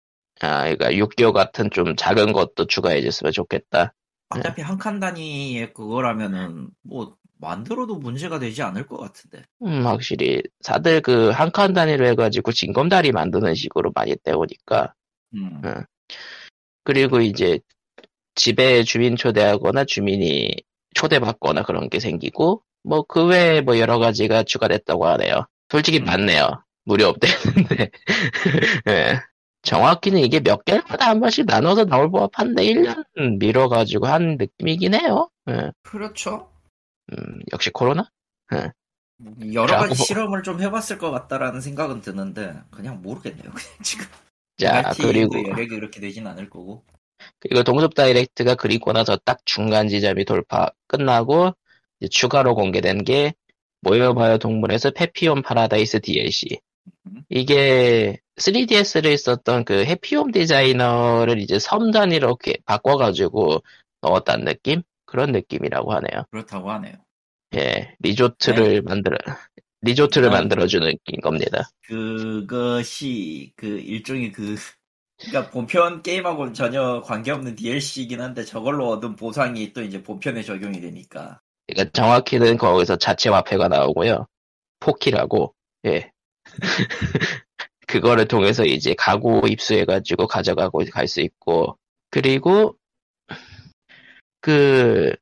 아 0.41 0.63
그러니까 0.63 0.95
육교 0.95 1.33
같은 1.33 1.71
좀 1.71 1.97
작은 1.97 2.33
것도 2.33 2.67
추가해줬으면 2.67 3.33
좋겠다 3.33 3.95
어차피 4.31 4.63
한칸 4.63 5.01
단위의 5.01 5.73
그거라면은 5.75 6.69
뭐 6.83 7.17
만들어도 7.39 7.97
문제가 7.97 8.39
되지 8.39 8.63
않을 8.63 8.87
것 8.87 8.97
같은데. 8.99 9.45
음 9.63 9.87
확실히 9.87 10.43
다들 10.65 11.01
그 11.03 11.31
한 11.33 11.51
칸 11.53 11.73
단위로 11.73 12.07
해가지고 12.07 12.53
징검다리 12.53 13.13
만드는 13.13 13.55
식으로 13.55 13.93
많이 13.95 14.17
때우니까 14.17 14.95
음. 15.35 15.61
음. 15.65 15.85
그리고 16.85 17.21
이제 17.21 17.61
집에 18.35 18.83
주민 18.83 19.17
초대하거나 19.17 19.85
주민이 19.85 20.55
초대받거나 20.95 21.63
그런 21.63 21.89
게 21.89 22.01
생기고 22.01 22.63
뭐 22.85 23.03
그 23.05 23.25
외에 23.27 23.61
뭐 23.61 23.79
여러 23.79 23.99
가지가 23.99 24.45
추가됐다고 24.45 25.07
하네요. 25.07 25.47
솔직히 25.71 25.99
음. 26.01 26.05
맞네요. 26.05 26.63
무료 26.85 27.07
업데이트인데 27.09 27.91
예. 28.89 29.21
정확히는 29.63 30.21
이게 30.21 30.41
몇 30.41 30.65
개마다 30.67 31.09
한 31.09 31.21
번씩 31.21 31.47
나눠서 31.47 31.87
나올 31.87 32.11
법한데 32.11 32.63
1년 32.63 33.05
미뤄가지고 33.39 34.07
한 34.07 34.37
느낌이긴 34.37 34.95
해요. 34.95 35.31
예. 35.49 35.73
그렇죠. 35.83 36.51
음, 37.13 37.41
역시 37.53 37.71
코로나? 37.71 38.09
여러 39.55 39.67
라고 39.73 39.89
가지 39.89 39.97
뭐- 39.99 40.05
실험을 40.07 40.43
좀 40.43 40.61
해봤을 40.61 40.99
것 40.99 41.11
같다라는 41.11 41.61
생각은 41.61 42.01
드는데 42.03 42.55
그냥 42.71 43.01
모르겠네요. 43.01 43.45
그냥 43.51 43.69
지금. 43.83 44.05
자 44.59 44.93
그리고 44.97 45.37
여력이 45.43 45.69
그렇게 45.69 46.01
되진 46.01 46.27
않을 46.27 46.51
거고. 46.51 46.85
그리고 47.41 47.63
동숲 47.63 47.95
Direct가 47.95 48.57
그리고 48.57 48.93
나서 48.93 49.17
딱 49.25 49.39
중간 49.47 49.89
지점이 49.89 50.25
돌파 50.27 50.69
끝나고 50.89 51.55
추가로 52.09 52.55
공개된 52.55 53.05
게 53.05 53.35
모여봐요 53.81 54.39
동물의 54.39 54.78
숲 54.78 54.91
Happy 54.93 55.21
Home 55.21 55.43
Paradise 55.43 56.01
DLC. 56.01 56.59
음. 57.07 57.23
이게 57.29 58.19
3DS를 58.37 59.17
썼던 59.17 59.65
그 59.65 59.85
해피홈 59.85 60.33
디자이너를 60.33 61.39
이제 61.39 61.59
섬 61.59 61.91
단위로 61.91 62.27
이렇게 62.27 62.55
바꿔가지고 62.65 63.63
넣었다는 64.03 64.45
느낌? 64.45 64.83
그런 65.07 65.33
느낌이라고 65.33 65.93
하네요. 65.93 66.25
그렇다고 66.31 66.71
하네요. 66.73 66.95
예, 67.55 67.95
리조트를 68.01 68.83
만들어, 68.83 69.17
리조트를 69.83 70.29
아. 70.29 70.33
만들어주는 70.33 70.93
겁니다. 71.23 71.69
그것이 71.87 73.53
그 73.55 73.67
일종의 73.67 74.33
그 74.33 74.57
그러니까 75.21 75.51
본편 75.53 76.03
게임하고는 76.03 76.55
전혀 76.55 77.01
관계없는 77.03 77.55
DLC이긴 77.55 78.21
한데 78.21 78.45
저걸로 78.45 78.89
얻은 78.89 79.15
보상이 79.15 79.73
또 79.73 79.83
이제 79.83 80.03
본편에 80.03 80.43
적용이 80.43 80.81
되니까 80.81 81.41
그러니까 81.75 81.91
정확히는 81.93 82.57
거기서 82.59 82.97
자체 82.97 83.29
화폐가 83.31 83.69
나오고요. 83.69 84.27
포키라고, 84.81 85.55
예. 85.87 86.11
그거를 87.89 88.27
통해서 88.29 88.65
이제 88.65 88.95
가구 88.97 89.43
입수해가지고 89.49 90.27
가져가고 90.29 90.85
갈 90.93 91.07
수 91.09 91.21
있고, 91.21 91.79
그리고, 92.11 92.77
그, 94.41 95.15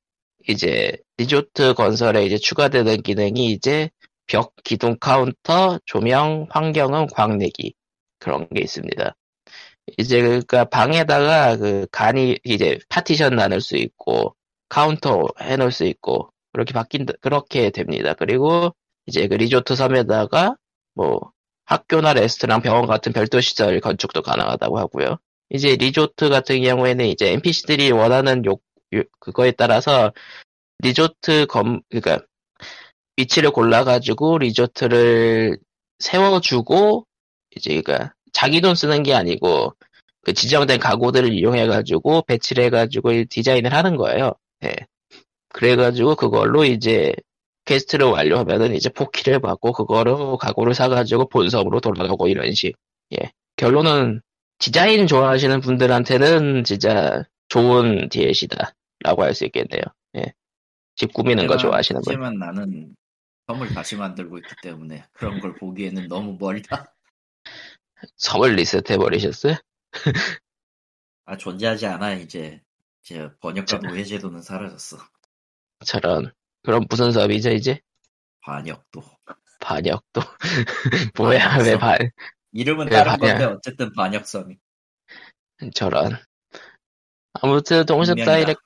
이제, 0.49 0.97
리조트 1.17 1.75
건설에 1.75 2.27
이제 2.27 2.37
추가되는 2.39 3.03
기능이 3.03 3.53
이제, 3.53 3.91
벽, 4.27 4.55
기둥 4.65 4.97
카운터, 5.01 5.79
조명, 5.87 6.47
환경음, 6.51 7.07
광내기. 7.09 7.75
그런 8.19 8.49
게 8.51 8.61
있습니다. 8.63 9.15
이제, 9.99 10.23
그니까, 10.23 10.65
방에다가 10.67 11.57
그, 11.57 11.87
간이, 11.93 12.39
이제, 12.45 12.79
파티션 12.89 13.37
나눌 13.37 13.61
수 13.61 13.77
있고, 13.77 14.35
카운터 14.69 15.27
해놓을 15.41 15.73
수 15.73 15.85
있고, 15.85 16.32
그렇게 16.53 16.73
바뀐다, 16.73 17.15
그렇게 17.21 17.71
됩니다. 17.71 18.15
그리고 18.15 18.75
이제 19.07 19.27
그 19.29 19.35
리조트 19.35 19.75
섬에다가 19.77 20.57
뭐 20.95 21.33
학교나 21.65 22.13
레스토랑, 22.15 22.61
병원 22.63 22.87
같은 22.87 23.13
별도 23.13 23.41
시설 23.41 23.81
건축도 23.81 24.23
가능하다고 24.23 24.79
하고요. 24.79 25.19
이제 25.51 25.77
리조트 25.77 26.29
같은 26.29 26.63
경우에는 26.63 27.07
이제 27.07 27.33
NPC들이 27.33 27.91
원하는 27.93 28.45
요, 28.47 28.57
요- 28.95 29.03
그거에 29.21 29.53
따라서 29.53 30.13
리조트 30.81 31.47
검, 31.47 31.81
그니까 31.91 32.21
위치를 33.17 33.51
골라가지고 33.51 34.39
리조트를 34.39 35.59
세워주고 35.99 37.07
이제 37.57 37.71
그니까 37.71 38.13
자기 38.33 38.61
돈 38.61 38.75
쓰는 38.75 39.03
게 39.03 39.15
아니고 39.15 39.75
그 40.23 40.33
지정된 40.33 40.81
가구들을 40.81 41.33
이용해가지고 41.33 42.23
배치를 42.23 42.65
해가지고 42.65 43.25
디자인을 43.29 43.73
하는 43.75 43.97
거예요. 43.97 44.35
예. 44.65 44.75
그래가지고 45.53 46.17
그걸로 46.17 46.65
이제 46.65 47.15
퀘스트를 47.65 48.07
완료하면은 48.07 48.75
이제 48.75 48.89
포키를 48.89 49.41
받고 49.41 49.73
그거로 49.73 50.37
가구를 50.39 50.75
사가지고 50.75 51.29
본섬으로 51.29 51.81
돌아가고 51.81 52.29
이런 52.29 52.53
식. 52.55 52.75
예. 53.13 53.33
결론은 53.57 54.21
디자인 54.59 55.07
좋아하시는 55.07 55.61
분들한테는 55.61 56.65
진짜 56.65 57.25
좋은 57.49 58.09
DLC다. 58.09 58.73
라고 59.05 59.23
할 59.25 59.35
수 59.35 59.45
있겠네요. 59.45 59.83
예. 60.17 60.33
집 60.95 61.13
꾸미는 61.13 61.47
거 61.47 61.57
좋아하시는 61.57 62.01
분. 62.03 62.13
하지만 62.13 62.39
나는 62.39 62.95
섬을 63.49 63.69
다시 63.75 63.97
만들고 63.97 64.39
있기 64.39 64.55
때문에 64.63 65.05
그런 65.13 65.41
걸 65.41 65.55
보기에는 65.55 66.09
너무 66.09 66.37
멀다. 66.39 66.95
섬을 68.17 68.55
리셋해버리셨어요? 68.57 69.57
아 71.25 71.37
존재하지 71.37 71.87
않아 71.87 72.15
이제 72.15 72.61
이제 73.03 73.29
번역과 73.41 73.79
노예 73.81 74.05
제도는 74.05 74.43
사라졌어. 74.43 74.99
저런. 75.85 76.33
그럼 76.63 76.85
무슨 76.89 77.13
섬이죠, 77.13 77.51
이제? 77.51 77.81
반역도 78.41 79.03
반역도. 79.61 80.21
뭐야, 81.17 81.49
반역섬. 81.49 81.73
왜 81.73 81.79
반, 81.79 82.11
이름은 82.53 82.87
그래, 82.87 82.97
다른 82.99 83.11
반역. 83.19 83.39
건데 83.39 83.45
어쨌든 83.45 83.93
반역섬이. 83.93 84.57
저런. 85.75 86.17
아무튼 87.35 87.87
분명이다. 88.15 88.31
다이렉트, 88.33 88.61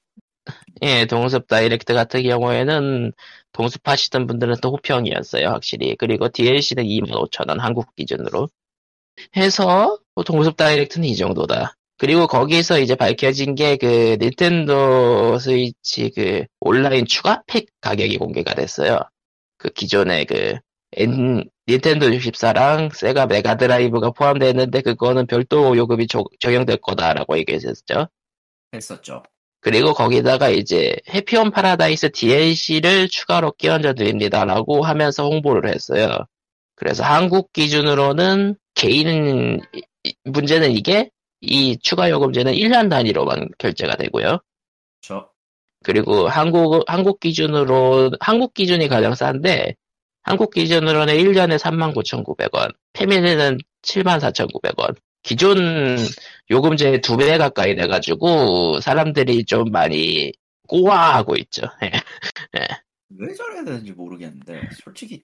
예, 0.82 1.06
동숲 1.06 1.46
다이렉트 1.46 1.94
같은 1.94 2.23
경우에는 2.23 3.12
동숲 3.52 3.87
하시던 3.87 4.26
분들은 4.26 4.56
또 4.62 4.73
호평이었어요, 4.73 5.49
확실히. 5.49 5.96
그리고 5.96 6.28
DLC는 6.28 6.85
25,000원 6.85 7.58
한국 7.58 7.94
기준으로. 7.94 8.49
해서 9.37 9.99
보통 10.14 10.37
모습 10.37 10.56
다이렉트는 10.56 11.08
이 11.08 11.16
정도다. 11.16 11.75
그리고 11.99 12.26
거기서 12.26 12.79
이제 12.81 12.95
밝혀진 12.95 13.55
게 13.55 13.76
그 13.79 14.17
닌텐도 14.21 15.38
스위치 15.38 16.11
그 16.15 16.45
온라인 16.61 17.07
추가 17.07 17.43
팩 17.47 17.67
가격이 17.81 18.19
공개가 18.19 18.55
됐어요. 18.55 19.00
그 19.59 19.71
기존의 19.71 20.26
그 20.26 20.57
N, 20.93 21.45
닌텐도 21.69 22.09
64랑 22.11 22.95
세가 22.95 23.26
메가드라이브가 23.26 24.11
포함되어 24.12 24.50
있는데 24.50 24.83
그거는 24.83 25.26
별도 25.26 25.76
요금이 25.76 26.07
조- 26.07 26.25
적용될 26.41 26.79
거다라고 26.79 27.37
얘기했었죠. 27.38 28.09
했었죠. 28.75 29.23
그리고 29.61 29.95
거기다가 29.95 30.49
이제 30.50 30.97
해피홈 31.09 31.50
파라다이스 31.50 32.12
DLC를 32.12 33.09
추가로 33.09 33.53
끼얹어 33.53 33.95
드립니다라고 33.95 34.85
하면서 34.85 35.25
홍보를 35.25 35.71
했어요. 35.75 36.19
그래서 36.76 37.03
한국 37.05 37.53
기준으로는 37.53 38.55
개인 38.75 39.61
문제는 40.25 40.71
이게 40.73 41.11
이 41.40 41.78
추가 41.78 42.11
요금제는 42.11 42.52
1년 42.55 42.88
단위로만 42.90 43.49
결제가 43.59 43.97
되고요. 43.97 44.38
저 45.02 45.28
그리고 45.85 46.28
한국 46.28 46.85
한국 46.88 47.21
기준으로 47.21 48.11
한국 48.21 48.55
기준이 48.55 48.88
가장 48.88 49.14
싼데 49.14 49.75
한국 50.23 50.52
기준으로는 50.52 51.14
1년에 51.14 51.59
39,900원, 51.59 52.75
패밀리는 52.95 53.59
74,900원. 53.83 54.97
기존 55.23 55.97
요금제 56.50 57.00
두 57.00 57.16
배 57.16 57.37
가까이 57.38 57.75
돼가지고 57.76 58.81
사람들이 58.81 59.45
좀 59.45 59.71
많이 59.71 60.33
꼬아하고 60.69 61.37
있죠. 61.37 61.62
예. 61.85 61.90
왜 63.11 63.35
저래야 63.35 63.64
되는지 63.64 63.93
모르겠는데 63.93 64.69
솔직히 64.83 65.23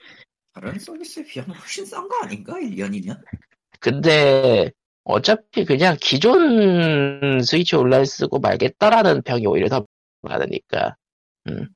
다른 0.55 0.79
서비스에 0.79 1.25
비하면 1.25 1.57
훨씬 1.57 1.85
싼 1.87 2.07
거 2.09 2.17
아닌가? 2.23 2.55
1년이면? 2.55 3.21
근데 3.81 4.71
어차피 5.05 5.65
그냥 5.65 5.97
기존 6.01 7.41
스위치 7.43 7.77
온라인 7.77 8.05
쓰고 8.05 8.39
말겠다라는 8.39 9.23
평이 9.23 9.47
오히려 9.47 9.69
더 9.69 9.85
많으니까. 10.23 10.97
음. 11.49 11.69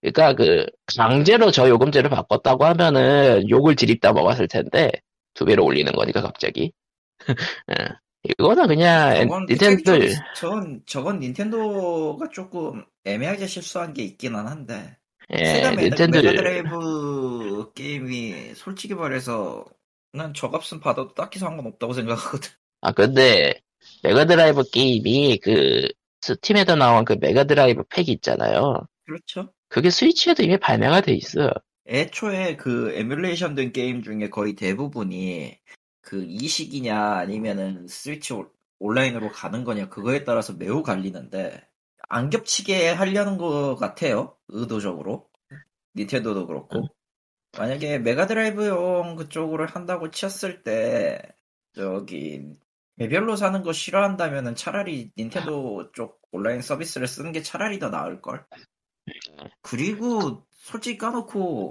그러니까 0.00 0.34
그 0.34 0.66
강제로 0.96 1.50
저 1.50 1.68
요금제를 1.68 2.08
바꿨다고 2.10 2.64
하면은 2.64 3.48
욕을 3.48 3.74
지립다 3.74 4.12
먹었을 4.12 4.46
텐데 4.46 4.90
두 5.34 5.44
배로 5.44 5.64
올리는 5.64 5.90
거니까 5.92 6.20
갑자기. 6.20 6.72
예. 7.70 7.88
이거는 8.24 8.68
그냥 8.68 9.16
저건 9.16 9.46
닌텐도 9.46 9.92
저건 10.36 10.82
저건 10.86 11.18
닌텐도가 11.18 12.28
조금 12.30 12.84
애매하게 13.04 13.48
실수한 13.48 13.92
게 13.92 14.04
있기는 14.04 14.46
한데 14.46 14.96
예, 15.32 15.70
닌텐도 15.76 16.22
메가드라이브 16.22 17.72
게임이 17.74 18.54
솔직히 18.54 18.94
말해서 18.94 19.64
난 20.12 20.32
저 20.34 20.50
값은 20.50 20.80
받아도 20.80 21.14
딱히 21.14 21.38
상관없다고 21.38 21.92
생각하거든. 21.94 22.50
아 22.80 22.92
근데 22.92 23.60
메가드라이브 24.02 24.62
게임이 24.70 25.38
그 25.42 25.88
스팀에도 26.20 26.76
나온 26.76 27.04
그 27.04 27.14
메가드라이브 27.20 27.84
팩 27.88 28.08
있잖아요. 28.08 28.86
그렇죠. 29.06 29.52
그게 29.68 29.90
스위치에도 29.90 30.42
이미 30.42 30.58
발매가 30.58 31.00
돼 31.00 31.14
있어. 31.14 31.50
애초에 31.86 32.56
그 32.56 32.92
에뮬레이션 32.94 33.54
된 33.54 33.72
게임 33.72 34.02
중에 34.02 34.28
거의 34.30 34.54
대부분이 34.54 35.58
그 36.00 36.24
이식이냐 36.24 36.96
아니면은 37.16 37.86
스위치 37.88 38.32
올- 38.34 38.50
온라인으로 38.78 39.30
가는 39.32 39.64
거냐 39.64 39.88
그거에 39.88 40.24
따라서 40.24 40.52
매우 40.52 40.82
갈리는데 40.82 41.60
안 42.08 42.30
겹치게 42.30 42.90
하려는 42.90 43.36
것 43.38 43.76
같아요 43.76 44.36
의도적으로 44.48 45.28
닌텐도도 45.96 46.46
그렇고 46.46 46.88
만약에 47.58 47.98
메가드라이브용 47.98 49.16
그쪽으로 49.16 49.66
한다고 49.66 50.10
치었을 50.10 50.62
때 50.62 51.20
저기 51.74 52.56
개별로 52.98 53.36
사는 53.36 53.62
거 53.62 53.72
싫어한다면은 53.72 54.54
차라리 54.54 55.10
닌텐도 55.16 55.92
쪽 55.92 56.20
온라인 56.30 56.62
서비스를 56.62 57.06
쓰는 57.06 57.32
게 57.32 57.42
차라리 57.42 57.78
더 57.78 57.90
나을 57.90 58.20
걸. 58.20 58.44
그리고 59.60 60.46
솔직히 60.52 60.98
까놓고 60.98 61.70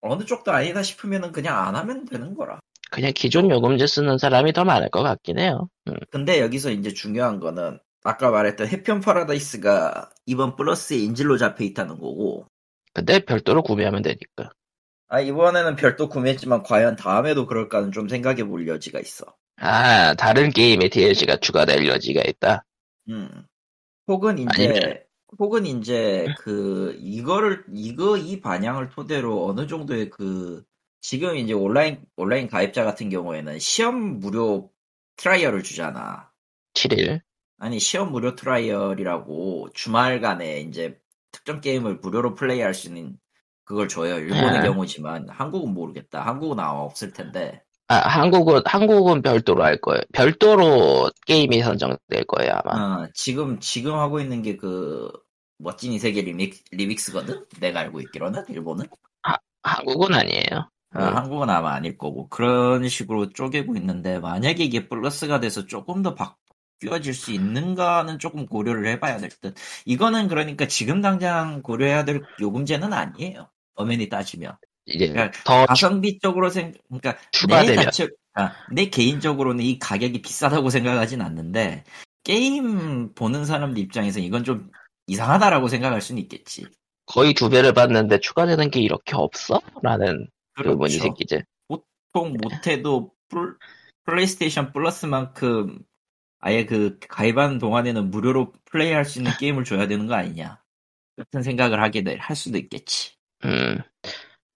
어느 0.00 0.24
쪽도 0.24 0.52
아니다 0.52 0.82
싶으면은 0.82 1.32
그냥 1.32 1.66
안 1.66 1.74
하면 1.76 2.04
되는 2.04 2.34
거라. 2.34 2.60
그냥 2.90 3.12
기존 3.14 3.50
요금제 3.50 3.86
쓰는 3.86 4.18
사람이 4.18 4.52
더 4.52 4.64
많을 4.64 4.90
것 4.90 5.02
같긴 5.02 5.38
해요. 5.38 5.68
음. 5.88 5.94
근데 6.10 6.40
여기서 6.40 6.70
이제 6.70 6.92
중요한 6.92 7.40
거는 7.40 7.78
아까 8.02 8.30
말했던 8.30 8.68
해피홈 8.68 9.00
파라다이스가 9.00 10.10
이번 10.26 10.56
플러스에 10.56 10.98
인질로 10.98 11.36
잡혀 11.36 11.64
있다는 11.64 11.98
거고 11.98 12.46
근데 12.94 13.20
별도로 13.20 13.62
구매하면 13.62 14.02
되니까. 14.02 14.50
아 15.08 15.20
이번에는 15.20 15.76
별도 15.76 16.08
구매했지만 16.08 16.62
과연 16.62 16.96
다음에도 16.96 17.46
그럴까는 17.46 17.92
좀 17.92 18.08
생각해 18.08 18.44
볼 18.44 18.66
여지가 18.68 19.00
있어. 19.00 19.24
아, 19.56 20.14
다른 20.14 20.50
게임에 20.50 20.88
DLC가 20.88 21.38
추가될 21.38 21.86
여지가 21.86 22.22
있다. 22.26 22.64
음. 23.08 23.28
혹은 24.06 24.38
이제 24.38 24.48
아니면- 24.68 25.02
혹은 25.38 25.66
이제 25.66 26.26
그 26.38 26.96
이거를 27.00 27.64
이거 27.72 28.16
이 28.16 28.40
반향을 28.40 28.88
토대로 28.90 29.46
어느 29.46 29.66
정도의 29.66 30.08
그 30.10 30.62
지금 31.00 31.36
이제 31.36 31.52
온라인 31.52 32.00
온라인 32.16 32.48
가입자 32.48 32.84
같은 32.84 33.10
경우에는 33.10 33.58
시험 33.58 34.20
무료 34.20 34.70
트라이얼을 35.16 35.62
주잖아. 35.62 36.30
7일. 36.74 37.20
아니 37.58 37.78
시험 37.78 38.10
무료 38.12 38.34
트라이얼이라고 38.36 39.70
주말간에 39.74 40.60
이제 40.60 40.98
특정 41.32 41.60
게임을 41.60 41.96
무료로 41.96 42.34
플레이할 42.34 42.72
수 42.72 42.88
있는 42.88 43.18
그걸 43.68 43.86
줘요. 43.86 44.18
일본의 44.18 44.60
아. 44.60 44.62
경우지만 44.62 45.28
한국은 45.28 45.74
모르겠다. 45.74 46.22
한국은 46.22 46.58
아마 46.58 46.78
없을 46.80 47.12
텐데. 47.12 47.62
아, 47.88 47.96
한국은, 47.96 48.62
한국은 48.64 49.20
별도로 49.22 49.62
할 49.62 49.78
거예요. 49.78 50.00
별도로 50.12 51.10
게임이 51.26 51.60
선정될 51.60 52.24
거예요, 52.26 52.60
아마. 52.64 53.02
어, 53.02 53.08
지금 53.12 53.60
지금 53.60 53.94
하고 53.94 54.20
있는 54.20 54.42
게 54.42 54.56
그 54.56 55.10
멋진 55.58 55.92
이 55.92 55.98
세계 55.98 56.22
리믹, 56.22 56.64
리믹스거든. 56.70 57.44
내가 57.60 57.80
알고 57.80 58.00
있기로는 58.00 58.44
일본은. 58.48 58.86
한국은 59.62 60.14
아니에요. 60.14 60.70
어, 60.94 61.00
음. 61.00 61.16
한국은 61.16 61.50
아마 61.50 61.74
아닐 61.74 61.98
거고 61.98 62.28
그런 62.28 62.88
식으로 62.88 63.30
쪼개고 63.30 63.76
있는데 63.76 64.18
만약에 64.18 64.64
이게 64.64 64.88
플러스가 64.88 65.40
돼서 65.40 65.66
조금 65.66 66.02
더 66.02 66.14
바뀌어질 66.14 67.12
수 67.12 67.32
있는가는 67.32 68.18
조금 68.18 68.46
고려를 68.46 68.86
해봐야 68.86 69.18
될 69.18 69.28
듯. 69.28 69.54
이거는 69.84 70.28
그러니까 70.28 70.66
지금 70.68 71.02
당장 71.02 71.60
고려해야 71.60 72.04
될 72.06 72.22
요금제는 72.40 72.92
아니에요. 72.94 73.50
엄연히 73.78 74.08
따지면. 74.08 74.56
이제 74.86 75.08
그러니까 75.08 75.38
더 75.44 75.66
가성비 75.66 76.18
쪽으로 76.18 76.50
생, 76.50 76.72
그러니까 76.88 77.12
내 77.12 77.28
추가되면. 77.32 77.84
자체, 77.84 78.08
아, 78.34 78.52
내 78.72 78.88
개인적으로는 78.88 79.64
이 79.64 79.78
가격이 79.78 80.22
비싸다고 80.22 80.70
생각하진 80.70 81.20
않는데 81.20 81.84
게임 82.24 83.12
보는 83.14 83.44
사람들 83.44 83.82
입장에서 83.82 84.20
이건 84.20 84.44
좀 84.44 84.70
이상하다라고 85.06 85.68
생각할 85.68 86.00
수는 86.00 86.22
있겠지. 86.22 86.66
거의 87.06 87.32
두 87.32 87.48
배를 87.48 87.72
받는데 87.72 88.20
추가되는 88.20 88.70
게 88.70 88.80
이렇게 88.80 89.14
없어? 89.14 89.60
라는 89.82 90.28
그렇죠. 90.54 90.70
의문이 90.70 90.92
생기지. 90.92 91.42
보통 91.66 92.36
못해도 92.42 93.12
플, 93.28 93.56
플레이스테이션 94.04 94.72
플러스만큼 94.72 95.78
아예 96.40 96.64
그 96.64 96.98
가입하는 97.08 97.58
동안에는 97.58 98.10
무료로 98.10 98.52
플레이할 98.66 99.04
수 99.04 99.18
있는 99.18 99.32
게임을 99.38 99.64
줘야 99.64 99.86
되는 99.86 100.06
거 100.06 100.14
아니냐 100.14 100.62
같은 101.16 101.42
생각을 101.42 101.82
하게 101.82 102.02
될, 102.02 102.18
할 102.18 102.36
수도 102.36 102.58
있겠지. 102.58 103.17
음. 103.44 103.78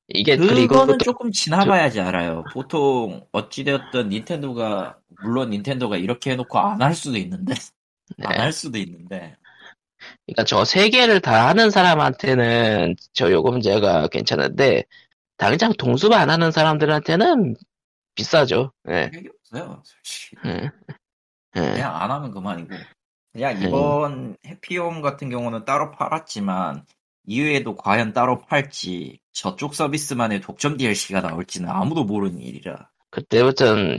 이게, 0.09 0.37
그리고 0.37 0.75
그거는 0.75 0.99
또, 0.99 1.05
조금 1.05 1.31
지나봐야지 1.33 2.01
알아요. 2.01 2.45
보통 2.53 3.27
어찌되었든 3.33 4.09
닌텐도가 4.11 4.99
물론 5.23 5.51
닌텐도가 5.51 5.97
이렇게 5.97 6.33
해놓고 6.33 6.59
안 6.59 6.83
할 6.83 6.95
수도 6.95 7.17
있는데 7.19 7.55
네. 8.19 8.27
안할 8.27 8.53
수도 8.53 8.79
있는데 8.79 9.37
그러니까 10.27 10.45
저 10.45 10.65
세 10.65 10.91
개를 10.91 11.21
다 11.21 11.49
하는 11.49 11.71
사람한테는 11.71 12.97
저 13.13 13.31
요금제가 13.31 14.09
괜찮은데, 14.09 14.85
당장 15.37 15.73
동수만 15.73 16.21
안 16.23 16.31
하는 16.31 16.51
사람들한테는 16.51 17.55
비싸죠. 18.17 18.73
예. 18.89 19.05
가격이 19.05 19.29
없어요. 19.29 19.83
솔직히 19.85 20.37
예. 20.45 20.71
예. 21.57 21.61
그냥 21.73 21.97
안 21.97 22.11
하면 22.11 22.33
그만이고 22.33 22.75
그냥 23.33 23.59
네. 23.61 23.67
이번 23.69 24.37
해피홈 24.47 25.01
같은 25.03 25.31
경우는 25.31 25.65
따로 25.65 25.91
팔았지만 25.93 26.85
이외에도 27.27 27.77
과연 27.77 28.13
따로 28.13 28.39
팔지 28.41 29.21
저쪽 29.33 29.75
서비스만의 29.75 30.41
독점 30.41 30.77
DLC가 30.77 31.21
나올지는 31.21 31.69
아무도 31.69 32.05
모르는 32.05 32.41
일이라 32.41 32.89
그때부터는 33.11 33.99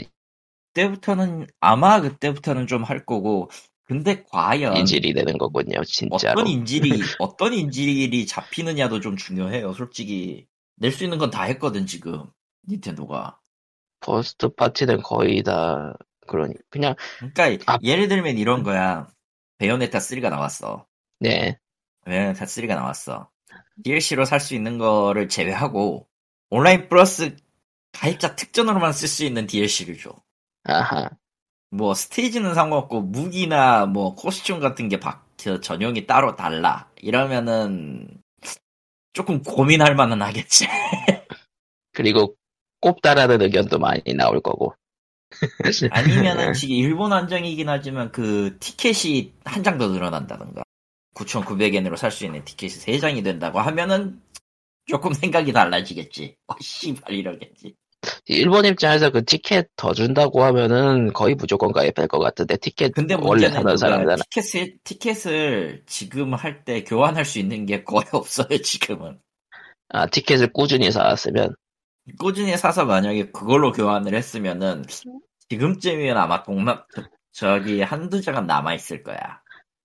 그때부터는 0.74 1.48
아마 1.60 2.02
그때부터는 2.02 2.68
좀 2.68 2.84
할 2.84 3.06
거고 3.06 3.50
근데 3.86 4.24
과연 4.32 4.78
인질이 4.78 5.14
되는 5.14 5.38
거군요, 5.38 5.84
진짜로. 5.84 6.42
어떤 6.42 6.48
인질이 6.48 6.90
어떤 7.20 7.54
인질이 7.54 8.26
잡히느냐도 8.26 9.00
좀 9.02 9.18
중요해요 9.18 9.74
솔직히 9.74 10.48
낼 10.78 10.92
수 10.92 11.04
있는 11.04 11.18
건 11.20 11.30
다 11.30 11.44
했거든 11.44 11.86
지금 11.86 12.24
닌텐도가 12.68 13.40
first 14.00 14.50
party는 14.50 15.02
거의 15.02 15.44
다, 15.44 15.94
그러니, 16.28 16.54
그냥, 16.70 16.96
그러니까 17.20 17.74
아. 17.74 17.78
예를 17.84 18.08
들면 18.08 18.38
이런 18.38 18.64
거야 18.64 19.08
베요네타 19.60 20.00
3가 20.00 20.30
나왔어 20.30 20.86
네. 21.20 21.58
베요네타 22.06 22.46
3가 22.46 22.76
나왔어 22.76 23.30
DLC로 23.84 24.26
살 24.26 24.40
수 24.40 24.56
있는 24.56 24.78
거를 24.78 25.30
제외하고 25.30 26.08
온라인 26.50 26.90
플러스 26.90 27.36
가입자 27.94 28.36
특전으로만 28.36 28.94
쓸 28.94 29.08
수 29.08 29.26
있는 29.26 29.48
DLC를 29.48 29.98
줘 29.98 30.16
아하. 30.66 31.10
뭐 31.72 31.94
스테이지는 31.94 32.54
상관없고 32.54 33.02
무기나 33.02 33.86
뭐 33.86 34.16
코스튬 34.16 34.60
같은 34.60 34.90
게 34.90 35.00
박, 35.00 35.26
저 35.38 35.60
전용이 35.60 36.06
따로 36.08 36.36
달라 36.36 36.90
이러면은 37.02 38.08
조금 39.14 39.44
고민할 39.44 39.96
만은 39.96 40.22
하겠지. 40.22 40.68
그리고 41.94 42.36
꼽다라는 42.82 43.42
의견도 43.42 43.80
많이 43.80 44.02
나올 44.16 44.42
거고. 44.42 44.76
아니면은 45.92 46.54
지금 46.54 46.76
일본 46.76 47.14
한정이긴 47.14 47.70
하지만 47.70 48.12
그 48.12 48.58
티켓이 48.60 49.34
한 49.46 49.64
장 49.64 49.78
더 49.78 49.88
늘어난다든가 49.90 50.63
9,900엔으로 51.16 51.98
살 51.98 52.12
수 52.12 52.26
있는 52.26 52.44
티켓이 52.44 52.74
3장이 52.74 53.24
된다고 53.24 53.60
하면은 53.60 54.22
조금 54.86 55.14
생각이 55.14 55.54
달라지겠지. 55.54 56.36
어, 56.48 56.56
씨발 56.60 57.14
이러겠지. 57.14 57.76
일본 58.26 58.66
입장에서 58.66 59.12
그 59.12 59.24
티켓 59.24 59.70
더 59.78 59.94
준다고 59.94 60.44
하면은 60.44 61.14
거의 61.14 61.36
무조건 61.36 61.72
가입할 61.72 62.08
것 62.10 62.20
같은데 62.20 62.58
티켓 62.58 62.94
근데 62.94 63.16
원래 63.16 63.48
사는. 63.50 63.78
사람들은 63.78 64.18
티켓을, 64.30 64.78
티켓을 64.84 65.84
지금 65.86 66.34
할 66.34 66.66
때 66.66 66.84
교환할 66.84 67.24
수 67.24 67.40
있는 67.40 67.66
게 67.66 67.84
거의 67.84 68.04
없어요, 68.12 68.58
지금은. 68.62 69.20
아, 69.90 70.08
티켓을 70.08 70.52
꾸준히 70.52 70.92
사왔으면 70.92 71.56
꾸준히 72.20 72.58
사서 72.58 72.86
만약에 72.86 73.32
그걸로 73.32 73.72
교환을 73.72 74.14
했으면은 74.14 74.84
지금쯤이면 75.50 76.18
아마 76.18 76.44
동남, 76.44 76.84
저기 77.32 77.82
한두 77.82 78.22
장은 78.22 78.46
남아 78.48 78.74
있을 78.76 79.04
거야. 79.04 79.42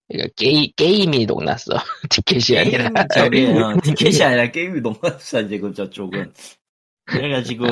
그러니까 0.09 0.33
게임 0.37 0.71
게임이 0.77 1.27
녹났어 1.27 1.73
티켓이 2.11 2.59
아니라 2.59 2.91
게임, 2.91 3.09
저기, 3.15 3.47
어, 3.61 3.77
티켓이 3.83 4.23
아니라 4.23 4.51
게임이 4.51 4.81
없어, 4.85 5.47
지금 5.47 5.75
저쪽은. 5.75 6.33
그래가지고, 7.05 7.67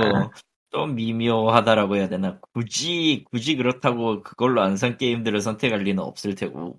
좀 0.70 0.94
미묘하다라고 0.94 1.96
해야 1.96 2.08
되나. 2.08 2.38
굳이, 2.52 3.24
굳이 3.30 3.56
그렇다고 3.56 4.22
그걸로 4.22 4.60
안 4.62 4.76
산 4.76 4.96
게임들을 4.98 5.40
선택할 5.40 5.80
리는 5.80 6.02
없을 6.02 6.34
테고. 6.34 6.78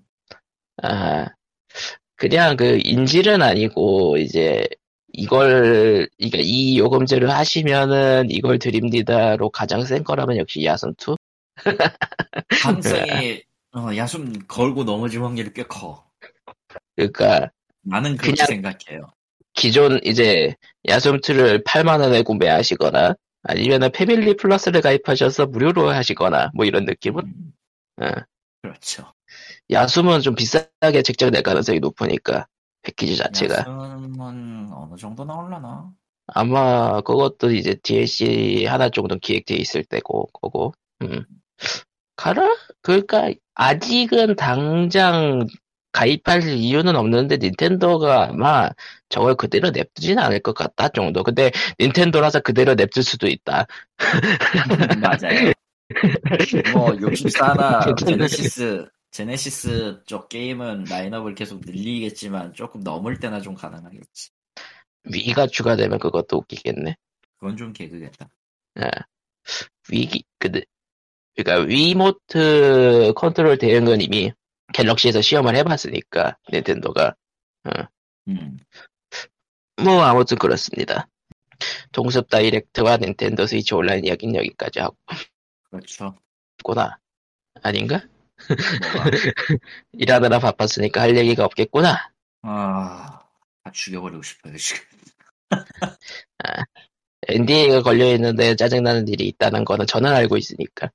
아, 0.84 1.28
그냥 2.16 2.56
그 2.58 2.80
인질은 2.84 3.42
아니고 3.42 4.18
이제 4.18 4.68
이걸 5.14 6.08
그러니까 6.18 6.40
이 6.42 6.78
요금제를 6.78 7.30
하시면은 7.32 8.30
이걸 8.30 8.60
드립니다로 8.60 9.50
가장 9.50 9.84
센 9.86 10.04
거라면 10.04 10.38
역시 10.38 10.62
야숨2 10.62 11.16
가능성이, 12.62 13.42
어, 13.78 13.96
야숨 13.96 14.34
걸고 14.48 14.84
넘어질 14.84 15.24
확률이 15.24 15.52
꽤 15.54 15.64
커. 15.64 16.06
그러니까 16.96 17.52
나는 17.82 18.18
그렇게 18.18 18.44
생각해요. 18.46 19.12
기존 19.54 20.00
이제 20.04 20.56
야숨2를 20.88 21.64
8만 21.64 22.02
원에 22.02 22.22
구매하시거나 22.22 23.16
아니면은 23.44 23.92
패밀리 23.92 24.36
플러스를 24.36 24.82
가입하셔서 24.82 25.48
무료로 25.48 25.90
하시거나 25.90 26.52
뭐 26.54 26.66
이런 26.66 26.86
느낌은 26.86 27.24
음, 27.24 28.04
어. 28.04 28.12
그렇죠. 28.62 29.14
야숨은 29.72 30.22
좀 30.22 30.36
비싸게 30.36 31.02
책정될 31.04 31.44
가능성이 31.44 31.80
높으니까 31.80 32.48
패키지 32.82 33.16
자체가 33.16 33.60
야숨은 33.60 34.72
어느 34.74 34.96
정도 34.98 35.24
나올라나? 35.24 35.92
아마 36.28 37.02
그것도 37.02 37.52
이제 37.52 37.76
DLC 37.76 38.66
하나 38.66 38.90
정도 38.90 39.18
기획돼 39.18 39.56
있을 39.56 39.84
때고 39.84 40.28
거고 40.34 40.74
음. 41.02 41.26
가라? 42.18 42.44
그러니까 42.82 43.32
아직은 43.56 44.36
당장 44.36 45.48
가입할 45.92 46.44
이유는 46.44 46.96
없는데 46.96 47.38
닌텐도가 47.38 48.30
아마 48.30 48.70
저걸 49.10 49.36
그대로 49.36 49.72
냅두진 49.72 50.20
않을 50.20 50.42
것 50.42 50.54
같다 50.54 50.90
정도 50.90 51.24
근데 51.24 51.52
닌텐도라서 51.80 52.42
그대로 52.42 52.76
냅둘 52.76 53.04
수도 53.04 53.28
있다 53.28 53.66
맞아요. 55.02 55.54
뭐 56.76 56.92
64나 56.92 58.06
제네시스 58.06 58.86
제네시스 59.12 60.02
쪽 60.06 60.30
게임은 60.30 60.84
라인업을 60.84 61.34
계속 61.34 61.62
늘리겠지만 61.66 62.54
조금 62.54 62.82
넘을 62.82 63.20
때나 63.20 63.42
좀 63.42 63.56
가능하겠지. 63.56 64.30
위가 65.06 65.48
추가되면 65.48 65.98
그것도 65.98 66.38
웃기겠네 66.38 66.96
그건 67.40 67.58
좀 67.58 67.74
개그겠다. 67.74 68.30
예. 68.82 68.90
위기 69.90 70.24
근데 70.38 70.62
그러니까 71.38 71.68
위모트 71.68 73.14
컨트롤 73.16 73.60
대응은 73.60 74.02
이미 74.02 74.32
갤럭시에서 74.74 75.22
시험을 75.22 75.56
해봤으니까 75.56 76.38
닌텐도가 76.52 77.16
음. 78.28 78.58
뭐 79.84 80.02
아무튼 80.02 80.38
그렇습니다. 80.38 81.08
동숲 81.92 82.30
다이렉트와 82.30 82.98
닌텐도 82.98 83.46
스위치 83.46 83.76
온라인 83.76 84.04
이야기는 84.04 84.36
여기까지 84.36 84.80
그렇죠. 85.70 86.16
하구나. 86.60 86.98
아닌가? 87.62 88.02
일하느라 89.94 90.40
바빴으니까 90.40 91.02
할 91.02 91.16
얘기가 91.16 91.46
없겠구나. 91.46 92.12
아, 92.42 93.22
다 93.64 93.72
죽여버리고 93.72 94.24
싶어요 94.24 94.56
지금. 94.58 94.84
NDA가 97.28 97.82
걸려 97.82 98.14
있는데 98.14 98.56
짜증나는 98.56 99.08
일이 99.08 99.28
있다는 99.28 99.66
거는 99.66 99.86
저는 99.86 100.12
알고 100.12 100.38
있으니까. 100.38 100.90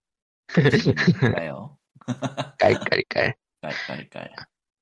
그러니까요. 0.54 1.76
깔깔깔. 2.58 3.34
깔깔깔. 3.60 4.30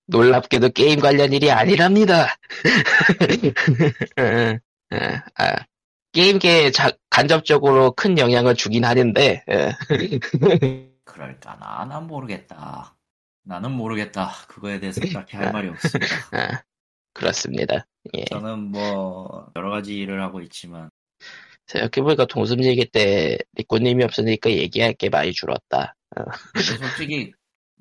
놀랍게도 0.06 0.70
게임 0.70 1.00
관련 1.00 1.32
일이 1.32 1.50
아니랍니다. 1.50 2.26
응, 4.18 4.58
응, 4.92 5.20
아, 5.36 5.56
게임계에 6.12 6.72
자- 6.72 6.90
간접적으로 7.10 7.92
큰 7.92 8.18
영향을 8.18 8.56
주긴 8.56 8.84
하는데, 8.84 9.44
예. 9.48 9.72
그럴까나? 11.04 11.84
난 11.84 12.06
모르겠다. 12.08 12.96
나는 13.44 13.70
모르겠다. 13.72 14.30
그거에 14.48 14.80
대해서 14.80 15.00
딱히 15.12 15.36
할 15.36 15.52
말이 15.52 15.68
없습니다. 15.68 16.06
아, 16.32 16.62
그렇습니다. 17.14 17.86
예. 18.16 18.24
저는 18.26 18.58
뭐 18.70 19.46
여러 19.56 19.70
가지 19.70 19.96
일을 19.96 20.20
하고 20.22 20.40
있지만 20.40 20.90
생각해보니까 21.70 22.26
동숲 22.26 22.62
얘기 22.64 22.84
때 22.84 23.38
리꾸님이 23.54 24.04
없으니까 24.04 24.50
얘기할 24.50 24.92
게 24.94 25.08
많이 25.08 25.32
줄었다. 25.32 25.94
근데 26.52 26.76
솔직히 26.76 27.32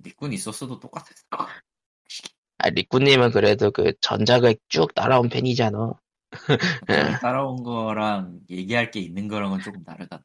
니꾼 0.06 0.32
있었어도 0.34 0.80
똑같았어. 0.80 1.24
아, 2.60 2.70
리꾸님은 2.70 3.32
그래도 3.32 3.72
그 3.72 3.94
전작을 4.02 4.58
쭉 4.68 4.94
따라온 4.94 5.30
팬이잖아. 5.30 5.94
저를 6.88 7.20
따라온 7.22 7.64
거랑 7.64 8.40
얘기할 8.50 8.92
게 8.92 9.00
있는 9.00 9.28
거랑은 9.28 9.60
조금 9.62 9.84
다르다. 9.84 10.22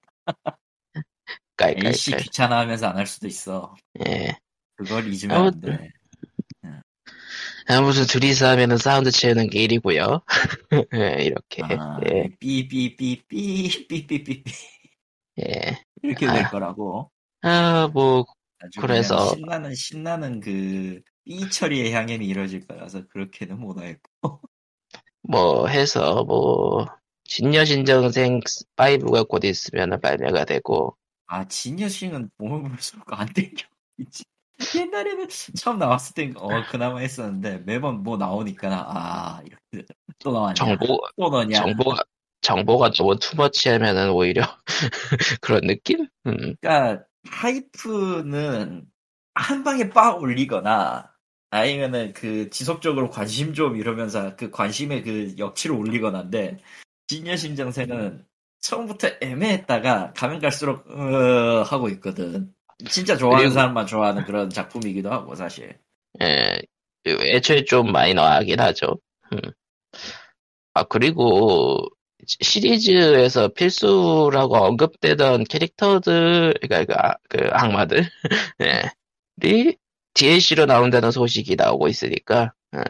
깔깔깔. 1.57 1.87
AC 1.87 2.17
귀찮아하면서 2.17 2.89
안 2.89 2.97
할 2.97 3.07
수도 3.07 3.27
있어. 3.29 3.75
예. 4.07 4.37
그걸 4.77 5.07
잊으면 5.13 5.47
안 5.47 5.61
돼. 5.61 5.91
아무튼 7.69 8.05
둘이서 8.07 8.47
하면은 8.49 8.77
사운드 8.79 9.11
채우는 9.11 9.51
게 9.51 9.63
일이고요. 9.65 10.23
예, 10.95 11.25
이렇게. 11.25 11.63
아, 11.65 11.99
예, 12.11 12.29
삐삐삐삐삐삐삐삐 12.39 14.43
예. 15.41 15.79
이렇게 16.03 16.27
아. 16.27 16.33
될 16.35 16.45
거라고. 16.51 17.11
아, 17.43 17.89
뭐, 17.93 18.25
그래서- 18.81 19.35
신나는 19.35 19.75
신나는 19.75 20.41
그 20.41 21.01
삐 21.27 21.49
처리의 21.51 21.93
향연이 21.93 22.27
이뤄질 22.27 22.67
거라서 22.67 23.07
그렇게는 23.09 23.59
못 23.59 23.79
하겠고. 23.79 24.03
뭐 25.23 25.67
해서 25.69 26.23
뭐 26.25 26.85
진여신정생 27.25 28.41
5가 28.77 29.27
곧 29.27 29.45
있으면 29.45 29.99
발매가 30.03 30.45
되고 30.45 30.95
아 31.27 31.49
진여싱은 31.49 32.29
보면 32.37 32.65
볼수록 32.69 33.11
안 33.19 33.27
땡겨. 33.33 33.67
이제 33.99 34.23
옛날에는 34.75 35.29
처음 35.57 35.79
나왔을 35.79 36.15
땐 36.15 36.35
어 36.37 36.65
그나마 36.71 36.99
했었는데 37.01 37.59
매번 37.67 38.03
뭐 38.03 38.17
나오니까 38.17 38.69
아 38.89 39.43
이렇게 39.45 39.87
또 40.21 40.33
나왔냐 40.33 40.55
정보 40.55 40.99
또 41.17 41.29
너냐 41.29 41.59
정보가 41.61 42.03
정보가 42.41 42.91
너무 42.93 43.19
투머치하면은 43.19 44.11
오히려 44.11 44.43
그런 45.41 45.63
느낌? 45.67 46.07
음, 46.27 46.57
그러니까 46.61 47.05
하이프는 47.29 48.87
한 49.35 49.65
방에 49.65 49.91
빡 49.91 50.21
올리거나 50.23 51.11
아니면은 51.51 52.13
그 52.13 52.51
지속적으로 52.51 53.11
관심 53.11 53.55
좀 53.55 53.77
이러면서 53.77 54.37
그 54.37 54.51
관심의 54.51 55.03
그 55.05 55.35
역치를 55.39 55.75
올리거나인데 55.77 56.59
진여신정세는 57.09 58.27
처음부터 58.61 59.09
애매했다가 59.21 60.13
가면 60.15 60.41
갈수록 60.41 60.87
으 60.91 61.63
하고 61.67 61.89
있거든. 61.91 62.55
진짜 62.89 63.17
좋아하는 63.17 63.45
그리고- 63.45 63.55
사람만 63.55 63.87
좋아하는 63.87 64.25
그런 64.25 64.51
작품이기도 64.51 65.11
하고 65.11 65.35
사실. 65.35 65.79
예, 66.23 66.61
애초에 67.07 67.65
좀 67.65 67.93
마이너하긴 67.93 68.61
하죠. 68.61 68.99
음. 69.33 69.39
아 70.75 70.83
그리고 70.85 71.79
시리즈에서 72.27 73.49
필수라고 73.49 74.57
언급되던 74.57 75.45
캐릭터들, 75.45 76.55
그러니까 76.63 77.17
그, 77.29 77.39
그 77.39 77.49
악마들, 77.53 78.09
예, 78.63 78.83
DLC로 80.15 80.67
나온다는 80.67 81.11
소식이 81.11 81.57
나오고 81.57 81.89
있으니까 81.89 82.53
어. 82.73 82.81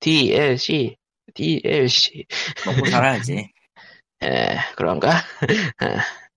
DLC, 0.00 0.96
DLC, 1.34 2.24
먹고 2.66 2.86
살아야지. 2.86 3.50
예, 4.24 4.58
그런가? 4.76 5.10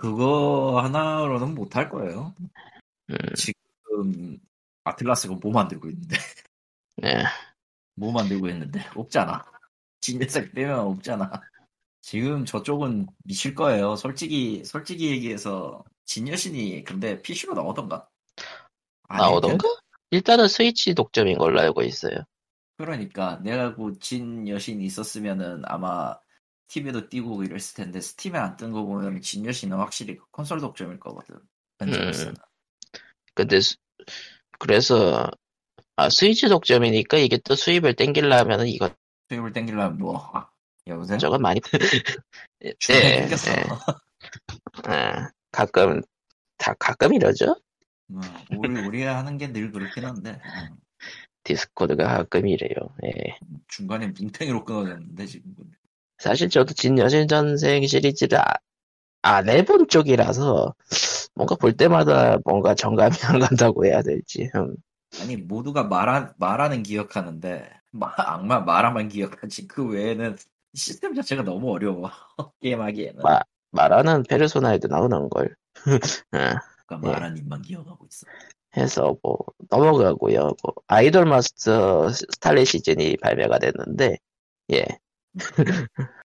그거 0.00 0.80
하나로는 0.82 1.54
못할 1.54 1.90
거예요. 1.90 2.34
음, 3.10 3.16
지금 3.36 4.38
아틀라스가 4.84 5.34
뭐 5.42 5.52
만들고 5.52 5.88
있는데 5.90 6.16
네. 6.96 7.22
뭐 7.96 8.10
만들고 8.12 8.48
있는데 8.48 8.80
없잖아. 8.94 9.44
진대색 10.00 10.54
빼면 10.54 10.78
없잖아. 10.78 11.30
지금 12.00 12.46
저쪽은 12.46 13.08
미칠 13.24 13.54
거예요. 13.54 13.94
솔직히 13.96 14.64
솔직히 14.64 15.10
얘기해서 15.10 15.84
진여신이 16.06 16.84
근데 16.84 17.20
PC로 17.20 17.52
나오던가? 17.54 18.08
나오던가? 19.08 19.68
일단은 20.10 20.48
스위치 20.48 20.94
독점인 20.94 21.36
걸로 21.36 21.60
알고 21.60 21.82
있어요. 21.82 22.24
그러니까 22.78 23.38
내가 23.42 23.74
그 23.74 23.92
진 24.00 24.48
여신이 24.48 24.82
있었으면은 24.84 25.62
아마 25.66 26.16
TV에도 26.70 27.08
띄고 27.08 27.42
이랬을 27.44 27.74
텐데 27.76 28.00
스팀에 28.00 28.38
안 28.38 28.56
뜬 28.56 28.72
거 28.72 28.84
보면 28.84 29.20
진 29.22 29.44
여신은 29.44 29.76
확실히 29.78 30.18
콘솔 30.32 30.60
독점일 30.60 31.00
거거든. 31.00 31.36
현재로서는. 31.80 32.34
근데 33.34 33.60
수- 33.60 33.76
그래서 34.58 35.30
아 35.96 36.10
스위치 36.10 36.48
독점이니까 36.48 37.18
이게 37.18 37.38
또 37.44 37.54
수입을 37.54 37.94
땡기려면은 37.96 38.68
이거 38.68 38.90
수입을 39.30 39.52
땡기려면 39.52 39.98
뭐 39.98 40.18
아, 40.34 40.50
여보세요? 40.86 41.18
저건 41.18 41.42
많이 41.42 41.60
예, 42.64 42.72
땡겼어. 42.86 43.50
예. 43.52 43.54
아, 44.84 45.30
가끔 45.52 46.02
다 46.58 46.74
가끔 46.78 47.14
이러죠. 47.14 47.56
어, 48.12 48.20
우리 48.50 48.74
우리가 48.74 49.18
하는 49.18 49.38
게 49.38 49.52
늘 49.52 49.70
그렇긴 49.72 50.04
한데 50.04 50.32
어, 50.32 50.76
디스코드가 51.44 52.04
가끔 52.04 52.46
이래요. 52.48 52.74
예. 53.04 53.38
중간에 53.68 54.08
뭉탱이로 54.08 54.64
끊어졌는데 54.64 55.26
지금. 55.26 55.54
사실 56.20 56.48
저도 56.50 56.74
진 56.74 56.98
여신 56.98 57.26
전생 57.28 57.86
시리즈를 57.86 58.38
아- 58.38 58.54
안 59.22 59.48
해본 59.48 59.88
쪽이라서 59.88 60.74
뭔가 61.34 61.54
볼 61.56 61.72
때마다 61.76 62.38
뭔가 62.44 62.74
정감이 62.74 63.14
안 63.24 63.38
간다고 63.40 63.84
해야 63.86 64.02
될지. 64.02 64.50
음. 64.54 64.74
아니 65.20 65.36
모두가 65.36 65.84
말하, 65.84 66.32
말하는 66.38 66.82
기억하는데 66.82 67.68
마, 67.90 68.12
악마 68.16 68.60
말하만 68.60 69.08
기억하지 69.08 69.66
그 69.66 69.86
외에는 69.88 70.36
시스템 70.74 71.14
자체가 71.14 71.42
너무 71.42 71.72
어려워 71.72 72.10
게임하기에는 72.60 73.22
마- 73.22 73.40
말하는 73.72 74.22
페르소나에도 74.24 74.88
나오는 74.88 75.28
걸. 75.28 75.54
예. 76.34 76.54
그러니까 76.86 77.08
말한 77.10 77.36
입만 77.38 77.62
기억하고 77.62 78.06
있어 78.10 78.26
해서 78.76 79.16
뭐 79.22 79.38
넘어가고요. 79.68 80.40
뭐 80.62 80.74
아이돌 80.86 81.24
마스터 81.24 82.08
스탈릿 82.10 82.68
시즌이 82.68 83.16
발매가 83.16 83.58
됐는데 83.58 84.18
예. 84.72 84.84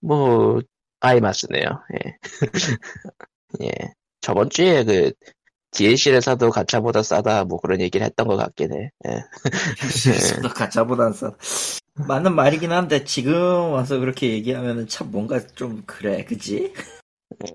뭐 0.00 0.60
아이마스네요. 1.00 1.82
예. 1.94 2.16
예. 3.62 3.70
저번 4.20 4.50
주에 4.50 4.84
그 4.84 5.12
DLC를 5.72 6.22
사도 6.22 6.50
가차보다 6.50 7.02
싸다 7.02 7.44
뭐 7.44 7.58
그런 7.60 7.80
얘기를 7.80 8.06
했던 8.06 8.26
것 8.26 8.36
같긴 8.36 8.72
해. 8.72 8.90
예. 9.08 9.22
너 10.42 10.48
가짜보단 10.54 11.12
싸 11.12 11.32
맞는 12.06 12.34
말이긴 12.34 12.72
한데 12.72 13.04
지금 13.04 13.34
와서 13.72 13.98
그렇게 13.98 14.30
얘기하면은 14.30 14.86
참 14.88 15.10
뭔가 15.10 15.40
좀 15.46 15.82
그래 15.86 16.24
그지? 16.24 16.72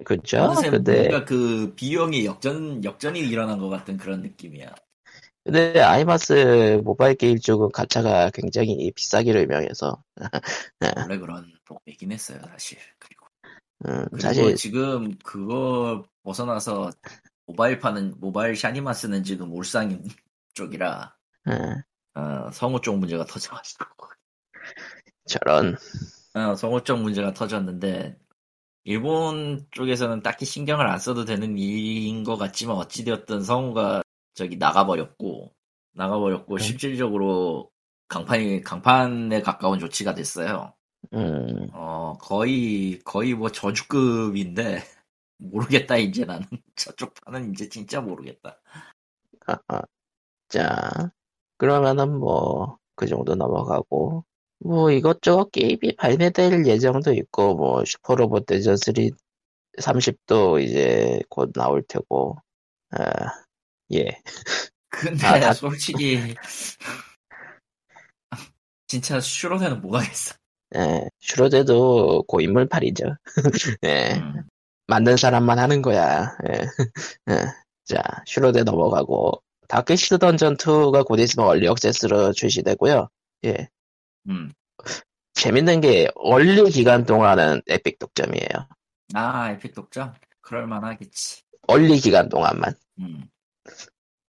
그죠? 0.06 0.38
어느새 0.40 0.70
근데 0.70 1.08
뭔가 1.10 1.26
그 1.26 1.74
비용의 1.76 2.26
역전 2.26 2.84
역전이 2.84 3.20
일어난 3.20 3.60
것 3.60 3.70
같은 3.70 3.98
그런 3.98 4.22
느낌이야 4.22 4.74
근데 5.52 5.82
아이마스 5.82 6.80
모바일 6.84 7.16
게임 7.16 7.40
쪽은 7.40 7.72
가차가 7.72 8.30
굉장히 8.30 8.92
비싸기로 8.92 9.42
유명해서. 9.42 10.04
원래 10.96 11.18
그런 11.18 11.52
동네긴 11.66 12.12
했어요 12.12 12.40
사실. 12.52 12.78
그리고 13.00 13.26
음, 13.88 14.06
그리고 14.12 14.20
사실 14.20 14.56
지금 14.56 15.18
그거 15.24 16.06
벗어나서 16.22 16.92
모바일 17.48 17.80
파는 17.80 18.20
모바일 18.20 18.56
샤니마스는 18.56 19.24
지금 19.24 19.52
울상 19.52 20.04
쪽이라 20.54 21.16
음, 21.48 21.82
어, 22.14 22.52
성우 22.52 22.82
쪽 22.82 23.00
문제가 23.00 23.26
터져가지고. 23.26 23.86
저런. 25.26 25.76
어, 26.36 26.54
성우 26.54 26.84
쪽 26.84 27.02
문제가 27.02 27.34
터졌는데 27.34 28.20
일본 28.84 29.66
쪽에서는 29.72 30.22
딱히 30.22 30.46
신경을 30.46 30.86
안 30.88 31.00
써도 31.00 31.26
되는 31.26 31.58
일인 31.58 32.24
것 32.24 32.38
같지만 32.38 32.76
어찌되었든 32.78 33.42
성우가 33.42 34.04
저기 34.40 34.56
나가버렸고 34.56 35.54
나가버렸고 35.94 36.58
네. 36.58 36.64
실질적으로 36.64 37.70
강판이 38.08 38.62
강판에 38.62 39.42
가까운 39.42 39.80
조치가 39.80 40.14
됐어요. 40.14 40.74
음, 41.14 41.68
어 41.74 42.18
거의 42.22 43.00
거의 43.04 43.34
뭐 43.34 43.50
저주급인데 43.50 44.80
모르겠다 45.40 45.98
이제 45.98 46.24
나는 46.24 46.48
저쪽 46.78 47.14
판은 47.26 47.52
이제 47.52 47.68
진짜 47.68 48.00
모르겠다. 48.00 48.62
아하. 49.46 49.82
자, 50.48 51.12
그러면은 51.58 52.18
뭐, 52.18 52.78
그 52.96 53.08
정도 53.08 53.36
넘어가고, 53.36 54.26
뭐, 54.60 54.92
이것저것 54.92 55.52
게임이 55.52 55.96
발매될 55.98 56.66
예정도 56.66 57.14
있고, 57.14 57.56
뭐, 57.56 57.86
슈퍼로봇 57.86 58.46
대전 58.48 58.78
3, 58.78 58.94
30도 59.80 60.64
이제 60.64 61.20
곧 61.30 61.52
나올 61.54 61.84
테고, 61.88 62.38
아, 62.92 63.04
예. 63.94 64.22
근데 64.90 65.26
아, 65.26 65.40
다- 65.40 65.54
솔직히 65.54 66.36
진짜 68.88 69.20
슈로데는 69.20 69.82
못 69.82 69.96
하겠어. 69.96 70.36
예, 70.76 71.08
슈로데도 71.20 72.24
고인물팔이죠. 72.28 73.16
예, 73.86 74.14
음. 74.16 74.44
만든 74.88 75.18
사람만 75.18 75.60
하는 75.60 75.82
거야. 75.82 76.36
예. 76.48 76.54
예. 77.34 77.46
자, 77.86 78.02
슈로데 78.26 78.64
넘어가고, 78.64 79.42
다크시드 79.68 80.18
던전 80.20 80.58
2가 80.58 81.06
곧 81.06 81.20
있으면 81.20 81.48
얼리 81.48 81.68
억세스로 81.68 82.34
출시되고요. 82.34 83.08
예. 83.46 83.68
음. 84.28 84.52
재밌는 85.34 85.82
게 85.82 86.10
early 86.16 86.70
기간 86.72 87.06
동안은 87.06 87.62
에픽 87.68 88.00
독점이에요. 88.00 88.68
아 89.14 89.52
에픽 89.52 89.74
독점 89.74 90.14
그럴 90.42 90.68
만하겠지. 90.68 91.42
early 91.68 91.98
기간 92.00 92.30
동안만. 92.30 92.74
음. 93.00 93.28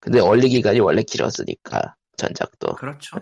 근데 0.01 0.21
early 0.21 0.49
기간이 0.49 0.81
원래 0.81 1.03
길었으니까 1.03 1.95
전작도 2.17 2.77
그렇죠. 2.77 3.19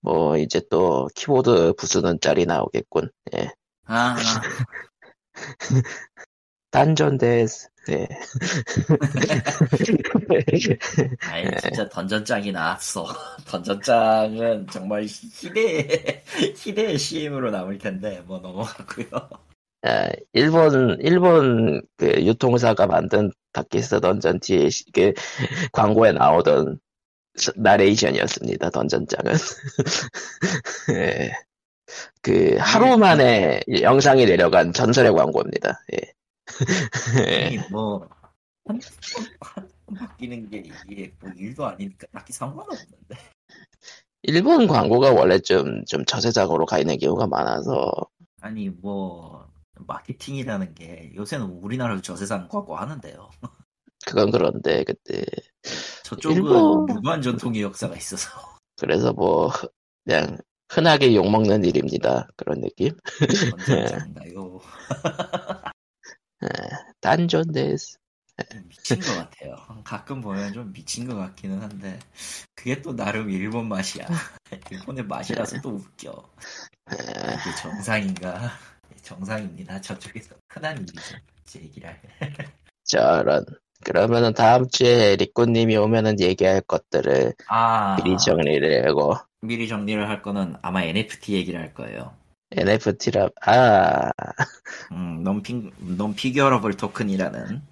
뭐 0.00 0.36
이제 0.36 0.60
또 0.70 1.08
키보드 1.14 1.74
부수는 1.78 2.20
짤이 2.20 2.46
나오겠군. 2.46 3.10
예. 3.36 3.50
아, 3.86 4.16
던전 6.70 7.18
데스. 7.18 7.68
예. 7.90 8.08
아이 11.20 11.44
진짜 11.60 11.86
던전장이 11.88 12.52
나왔어. 12.52 13.06
던전장은 13.46 14.68
정말 14.68 15.04
희대 15.04 16.22
희대의 16.56 16.98
CM으로 16.98 17.50
남을 17.50 17.78
텐데 17.78 18.22
뭐 18.26 18.38
넘어가고요. 18.38 19.06
아, 19.84 20.08
일본 20.32 20.98
일본 21.00 21.82
그 21.98 22.06
유통사가 22.24 22.86
만든 22.86 23.30
다키스 23.52 24.00
던전 24.00 24.40
뒤에 24.40 24.70
시- 24.70 24.90
그 24.92 25.12
광고에 25.72 26.12
나오던 26.12 26.80
스- 27.36 27.52
나레이션이었습니다. 27.56 28.70
던전장은. 28.70 29.32
예. 30.96 31.32
그 32.22 32.56
하루 32.58 32.96
만에 32.96 33.60
영상이 33.68 34.24
내려간 34.24 34.72
전설의 34.72 35.12
광고입니다. 35.12 35.80
예. 35.92 35.98
아니 37.46 37.58
뭐 37.70 38.08
한, 38.66 38.80
한, 39.40 39.68
번 39.84 39.96
바뀌는 39.96 40.48
게 40.48 40.64
이게 40.88 41.12
뭐 41.20 41.30
일도 41.36 41.66
아니니까 41.66 42.06
딱히 42.10 42.32
상관없는데. 42.32 43.16
일본 44.22 44.66
광고가 44.66 45.12
원래 45.12 45.38
좀, 45.38 45.84
좀 45.84 46.02
저세작으로 46.06 46.64
가 46.64 46.78
있는 46.78 46.96
경우가 46.98 47.26
많아서, 47.26 47.92
아니 48.40 48.70
뭐 48.70 49.46
마케팅이라는 49.76 50.74
게 50.74 51.12
요새는 51.14 51.46
우리나라도 51.46 52.00
저세상 52.02 52.48
광고 52.48 52.76
하는데요. 52.76 53.30
그건 54.06 54.30
그런데, 54.30 54.84
그때, 54.84 55.24
저쪽은 56.04 56.36
일본- 56.36 56.86
무관 56.86 57.22
전통의 57.22 57.62
역사가 57.62 57.96
있어서. 57.96 58.28
그래서 58.78 59.12
뭐, 59.12 59.50
그냥, 60.04 60.36
흔하게 60.70 61.14
욕 61.14 61.30
먹는 61.30 61.64
일입니다. 61.64 62.26
그런 62.36 62.60
느낌? 62.60 62.96
던전장인가요? 63.50 64.60
단전 67.00 67.52
데스. 67.52 67.96
미친 68.64 68.98
것 69.00 69.14
같아요. 69.14 69.56
가끔 69.84 70.20
보면 70.20 70.52
좀 70.52 70.72
미친 70.72 71.06
것 71.06 71.14
같기는 71.14 71.62
한데 71.62 71.98
그게 72.56 72.82
또 72.82 72.94
나름 72.96 73.30
일본 73.30 73.68
맛이야. 73.68 74.06
일본의 74.70 75.04
맛이라서 75.06 75.60
또 75.60 75.70
웃겨. 75.70 76.30
이게 76.90 77.56
정상인가? 77.62 78.50
정상입니다. 79.04 79.80
저쪽에서 79.80 80.34
흔한 80.48 80.78
일이죠. 80.78 81.16
제 81.44 81.60
얘기를 81.60 81.88
할. 81.88 82.00
저런. 82.84 83.44
그러면은 83.84 84.32
다음 84.32 84.66
주에 84.68 85.14
리꾸님이 85.16 85.76
오면은 85.76 86.18
얘기할 86.18 86.62
것들을 86.62 87.34
아 87.48 87.96
미리 88.02 88.16
정리를 88.16 88.88
하고, 88.88 89.14
미리 89.42 89.68
정리를 89.68 90.08
할 90.08 90.22
거는 90.22 90.56
아마 90.62 90.82
NFT 90.82 91.34
얘기를 91.34 91.60
할 91.60 91.74
거예요. 91.74 92.14
NFT라, 92.50 93.28
아, 93.44 94.10
음, 94.92 95.22
non 95.26 96.12
figurable 96.12 96.76
토큰이라는 96.76 97.62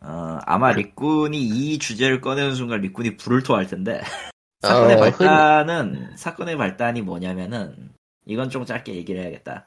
어, 0.00 0.38
아마 0.46 0.72
리꾼이 0.72 1.38
이 1.38 1.78
주제를 1.78 2.20
꺼내는 2.20 2.54
순간 2.54 2.80
리꾼이 2.80 3.16
불을 3.16 3.42
토할 3.42 3.66
텐데 3.66 4.00
사건의 4.60 4.96
어, 4.96 5.00
발단은 5.00 6.16
사건의 6.16 6.56
발단이 6.56 7.02
뭐냐면은 7.02 7.90
이건 8.26 8.50
좀 8.50 8.64
짧게 8.64 8.94
얘기를 8.94 9.20
해야겠다. 9.22 9.66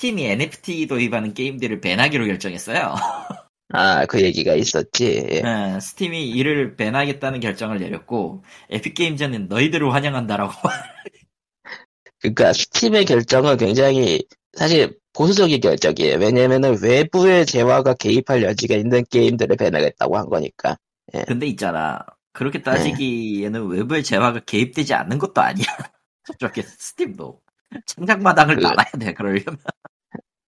스팀이 0.00 0.24
NFT 0.24 0.86
도입하는 0.86 1.34
게임들을 1.34 1.82
밴하기로 1.82 2.24
결정했어요. 2.24 2.94
아, 3.74 4.06
그 4.06 4.22
얘기가 4.22 4.54
있었지. 4.54 5.26
예. 5.30 5.42
네, 5.42 5.78
스팀이 5.78 6.30
이를 6.30 6.74
밴하겠다는 6.74 7.40
결정을 7.40 7.78
내렸고 7.78 8.42
에픽게임즈는 8.70 9.48
너희들을 9.48 9.92
환영한다라고. 9.92 10.54
그러니까 12.18 12.54
스팀의 12.54 13.04
결정은 13.04 13.58
굉장히 13.58 14.24
사실 14.54 14.98
보수적인 15.12 15.60
결정이에요. 15.60 16.16
왜냐면은 16.16 16.78
외부의 16.82 17.44
재화가 17.44 17.92
개입할 17.94 18.42
여지가 18.42 18.76
있는 18.76 19.04
게임들을 19.10 19.54
배나겠다고 19.56 20.16
한 20.16 20.30
거니까. 20.30 20.78
근데 21.26 21.46
있잖아. 21.48 21.98
그렇게 22.32 22.62
따지기에는 22.62 23.66
외부의 23.66 24.02
재화가 24.02 24.40
개입되지 24.46 24.94
않는 24.94 25.18
것도 25.18 25.42
아니야. 25.42 25.66
저렇게 26.38 26.62
스팀도 26.62 27.42
창작 27.86 28.22
마당을 28.22 28.56
그- 28.56 28.62
나가야 28.62 28.90
돼. 28.98 29.12
그러려면. 29.12 29.58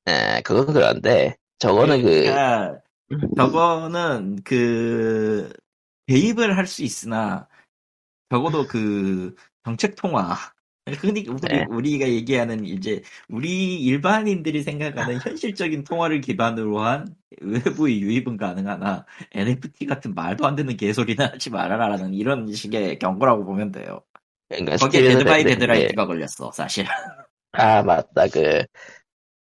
예, 0.08 0.42
그건 0.44 0.66
그런데 0.72 1.36
저거는 1.58 2.02
그 2.02 2.24
그러니까 2.24 2.80
저거는 3.36 4.42
그 4.44 5.52
개입을 6.06 6.56
할 6.56 6.66
수 6.66 6.82
있으나 6.82 7.48
적어도 8.30 8.66
그 8.66 9.34
정책 9.64 9.94
통화 9.96 10.36
흔히 10.98 11.24
우리, 11.28 11.40
네. 11.42 11.64
우리가 11.68 12.08
얘기하는 12.08 12.64
이제 12.64 13.02
우리 13.28 13.80
일반인들이 13.84 14.62
생각하는 14.62 15.20
현실적인 15.20 15.84
통화를 15.84 16.20
기반으로 16.20 16.80
한 16.80 17.14
외부의 17.40 18.00
유입은 18.02 18.36
가능하나 18.36 19.06
NFT 19.32 19.86
같은 19.86 20.14
말도 20.14 20.44
안 20.44 20.56
되는 20.56 20.76
개소리는 20.76 21.24
하지 21.24 21.50
말아라라는 21.50 22.14
이런 22.14 22.52
식의 22.52 22.98
경고라고 22.98 23.44
보면 23.44 23.70
돼요. 23.70 24.02
그러니까 24.48 24.76
거기에 24.76 25.02
데드 25.02 25.28
바이 25.29 25.44
데이라이트가 25.44 26.06
걸렸어 26.06 26.50
사실. 26.52 26.84
아 27.52 27.82
맞다 27.82 28.26
그 28.28 28.64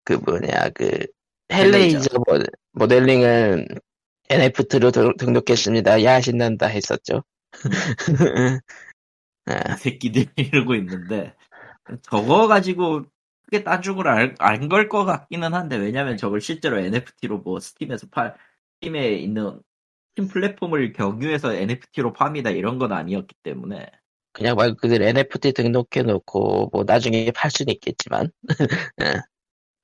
그 0.06 0.14
뭐냐 0.16 0.70
그 0.76 0.90
헬레이저. 1.54 2.20
모- 2.28 2.44
모델링은 2.74 3.68
NFT로 4.30 4.92
등록했습니다. 5.18 6.04
야 6.06 6.22
신난다 6.22 6.68
했었죠. 6.68 7.24
아, 9.46 9.76
새끼들이 9.78 10.28
이러고 10.38 10.76
있는데 10.76 11.36
저거 12.04 12.48
가지고 12.48 13.06
크게 13.46 13.64
딴죽을 13.64 14.08
안 14.40 14.70
걸 14.70 14.90
것 14.90 15.06
같기는 15.06 15.54
한데 15.54 15.78
왜냐면 15.78 16.18
저걸 16.18 16.42
실제로 16.42 16.80
NFT로 16.80 17.40
뭐 17.40 17.60
스팀에서 17.60 18.08
팔 18.12 18.36
스팀에 18.82 19.16
있는 19.16 19.62
스팀 20.18 20.30
플랫폼을 20.30 20.94
경유해서 20.94 21.54
NFT로 21.54 22.14
팝니다 22.14 22.50
이런 22.52 22.80
건 22.80 22.92
아니었기 22.94 23.36
때문에 23.44 23.92
그냥 24.34 24.56
말 24.58 24.76
그대로 24.76 25.06
NFT 25.06 25.54
등록해 25.54 26.04
놓고 26.06 26.70
뭐 26.74 26.84
나중에 26.86 27.32
팔 27.32 27.52
수는 27.52 27.74
있겠지만 27.76 28.32
예. 29.02 29.22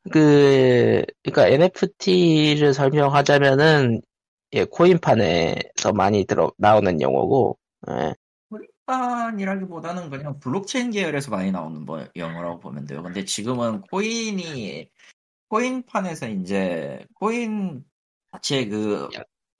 그 0.09 1.03
그러니까 1.23 1.47
NFT를 1.47 2.73
설명하자면은 2.73 4.01
예, 4.53 4.65
코인판에서 4.65 5.93
많이 5.93 6.25
들어 6.25 6.51
나오는 6.57 6.99
용어고 7.01 7.57
예. 7.89 8.13
코인판이라기보다는 8.49 10.09
그냥 10.09 10.39
블록체인 10.39 10.91
계열에서 10.91 11.31
많이 11.31 11.51
나오는 11.51 11.85
뭐 11.85 12.05
용어라고 12.15 12.59
보면 12.59 12.85
돼요. 12.85 13.03
근데 13.03 13.23
지금은 13.23 13.81
코인이 13.81 14.89
코인판에서 15.49 16.29
이제 16.29 17.05
코인 17.15 17.83
자체 18.31 18.67
그 18.67 19.09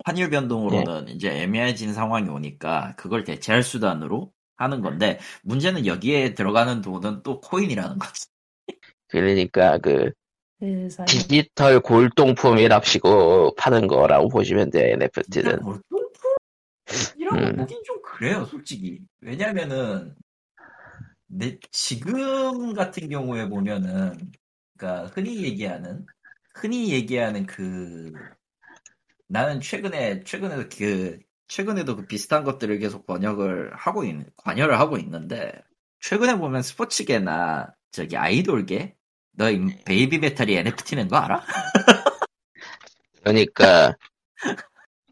환율 0.06 0.30
변동으로는 0.30 1.10
이제 1.10 1.30
애매해진 1.30 1.94
상황이 1.94 2.28
오니까 2.30 2.96
그걸 2.98 3.24
대체할 3.24 3.64
수단으로 3.64 4.32
하는 4.58 4.82
건데 4.82 5.20
문제는 5.44 5.86
여기에 5.86 6.34
들어가는 6.34 6.82
돈은 6.82 7.24
또 7.24 7.40
코인이라는 7.42 8.00
거지. 8.00 8.28
그러니까 9.08 9.78
그 9.78 10.12
디지털 11.08 11.80
골동품이랍시고 11.80 13.56
파는 13.56 13.88
거라고 13.88 14.30
보시면 14.30 14.70
돼요 14.70 14.94
NFT는 14.94 15.60
이라고 17.18 17.38
음. 17.38 17.56
보긴 17.58 17.82
좀 17.84 18.02
그래요, 18.02 18.46
솔직히. 18.46 19.00
왜냐면은 19.22 20.16
내 21.28 21.58
지금 21.72 22.74
같은 22.74 23.10
경우에 23.10 23.48
보면은 23.48 24.32
그러니까 24.78 25.08
흔히 25.08 25.44
얘기하는 25.44 26.06
흔히 26.54 26.92
얘기하는 26.92 27.46
그 27.46 28.12
나는 29.28 29.62
최근에 29.62 30.24
최근에도 30.24 30.70
그 30.78 31.20
최근에도 31.48 31.96
그 31.96 32.06
비슷한 32.06 32.44
것들을 32.44 32.80
계속 32.80 33.06
번역을 33.06 33.74
하고 33.76 34.04
있는 34.04 34.26
관여를 34.36 34.80
하고 34.80 34.98
있는데 34.98 35.54
최근에 36.02 36.38
보면 36.38 36.62
스포츠계나 36.62 37.74
저기 37.92 38.18
아이돌계 38.18 38.96
너이 39.34 39.60
베이비 39.86 40.20
메탈이 40.20 40.56
NFT는 40.56 41.08
거 41.08 41.18
알아? 41.18 41.44
그러니까 43.24 43.96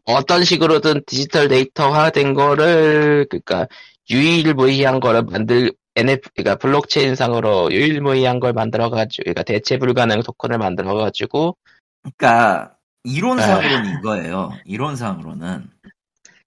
어떤 0.04 0.44
식으로든 0.44 1.02
디지털 1.06 1.48
데이터화 1.48 2.10
된 2.10 2.34
거를 2.34 3.26
그러니까 3.28 3.66
유일무이한 4.10 5.00
거를 5.00 5.22
만들 5.22 5.72
NF 5.94 6.30
그러니까 6.34 6.56
블록체인 6.56 7.14
상으로 7.14 7.70
유일무이한 7.72 8.40
걸 8.40 8.52
만들어 8.52 8.90
가지고 8.90 9.24
그러니까 9.24 9.42
대체 9.42 9.78
불가능 9.78 10.22
토큰을 10.22 10.58
만들어 10.58 10.94
가지고 10.94 11.56
그러니까 12.02 12.76
이론상으로는 13.04 13.98
이거예요. 13.98 14.50
이론상으로는 14.64 15.70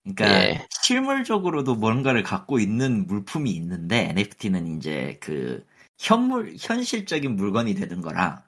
그러니까 0.03 0.43
예. 0.43 0.67
실물적으로도 0.69 1.75
뭔가를 1.75 2.23
갖고 2.23 2.59
있는 2.59 3.07
물품이 3.07 3.51
있는데 3.51 4.09
NFT는 4.09 4.77
이제 4.77 5.17
그 5.21 5.65
현물 6.03 6.55
현실적인 6.59 7.35
물건이 7.37 7.75
되는 7.75 8.01
거랑 8.01 8.41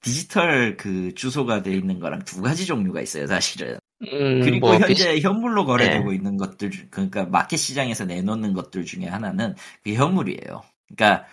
디지털 0.00 0.76
그 0.76 1.12
주소가 1.14 1.62
돼 1.62 1.74
있는 1.74 1.98
거랑 1.98 2.24
두 2.24 2.40
가지 2.40 2.64
종류가 2.66 3.00
있어요, 3.02 3.26
사실은. 3.26 3.78
음, 4.02 4.40
그리고 4.40 4.68
뭐 4.68 4.74
현재 4.76 4.94
비슷- 5.14 5.18
현물로 5.26 5.66
거래되고 5.66 6.10
네. 6.10 6.16
있는 6.16 6.36
것들, 6.38 6.70
중- 6.70 6.86
그러니까 6.90 7.24
마켓 7.26 7.56
시장에서 7.58 8.04
내놓는 8.06 8.54
것들 8.54 8.84
중에 8.84 9.06
하나는 9.06 9.54
그 9.82 9.92
현물이에요. 9.92 10.62
그러니까 10.88 11.26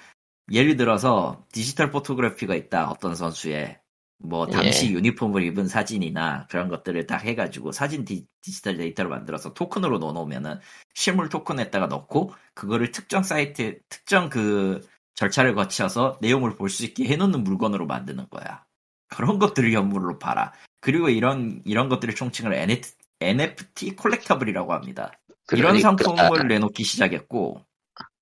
예를 0.51 0.75
들어서 0.77 1.45
디지털 1.53 1.91
photography가 1.91 2.55
있다, 2.55 2.89
어떤 2.89 3.15
선수의 3.15 3.79
뭐 4.19 4.47
당시 4.47 4.87
예. 4.87 4.91
유니폼을 4.93 5.43
입은 5.43 5.67
사진이나 5.67 6.47
그런 6.49 6.69
것들을 6.69 7.05
딱 7.05 7.23
해가지고 7.23 7.71
사진 7.71 8.03
디, 8.03 8.25
지털 8.41 8.75
데이터를 8.75 9.09
만들어서 9.09 9.53
토큰으로 9.53 9.99
넣어놓으면은 9.99 10.59
실물 10.95 11.29
토큰에다가 11.29 11.85
넣고 11.85 12.33
그거를 12.55 12.91
특정 12.91 13.21
사이트, 13.21 13.79
특정 13.89 14.29
그 14.29 14.81
절차를 15.17 15.55
거쳐서 15.55 16.17
내용을 16.21 16.55
볼 16.55 16.69
수 16.69 16.85
있게 16.85 17.05
해놓는 17.05 17.43
물건으로 17.43 17.85
만드는 17.87 18.27
거야. 18.29 18.63
그런 19.09 19.39
것들을 19.39 19.71
현물로 19.73 20.19
팔아. 20.19 20.53
그리고 20.79 21.09
이런 21.09 21.61
이런 21.65 21.89
것들을 21.89 22.13
총칭을 22.15 22.53
NFT, 22.53 22.95
NFT 23.19 23.95
콜렉터블이라고 23.95 24.73
합니다. 24.73 25.11
이런 25.51 25.77
그러니까- 25.79 26.03
상품을 26.05 26.47
내놓기 26.47 26.83
시작했고, 26.83 27.65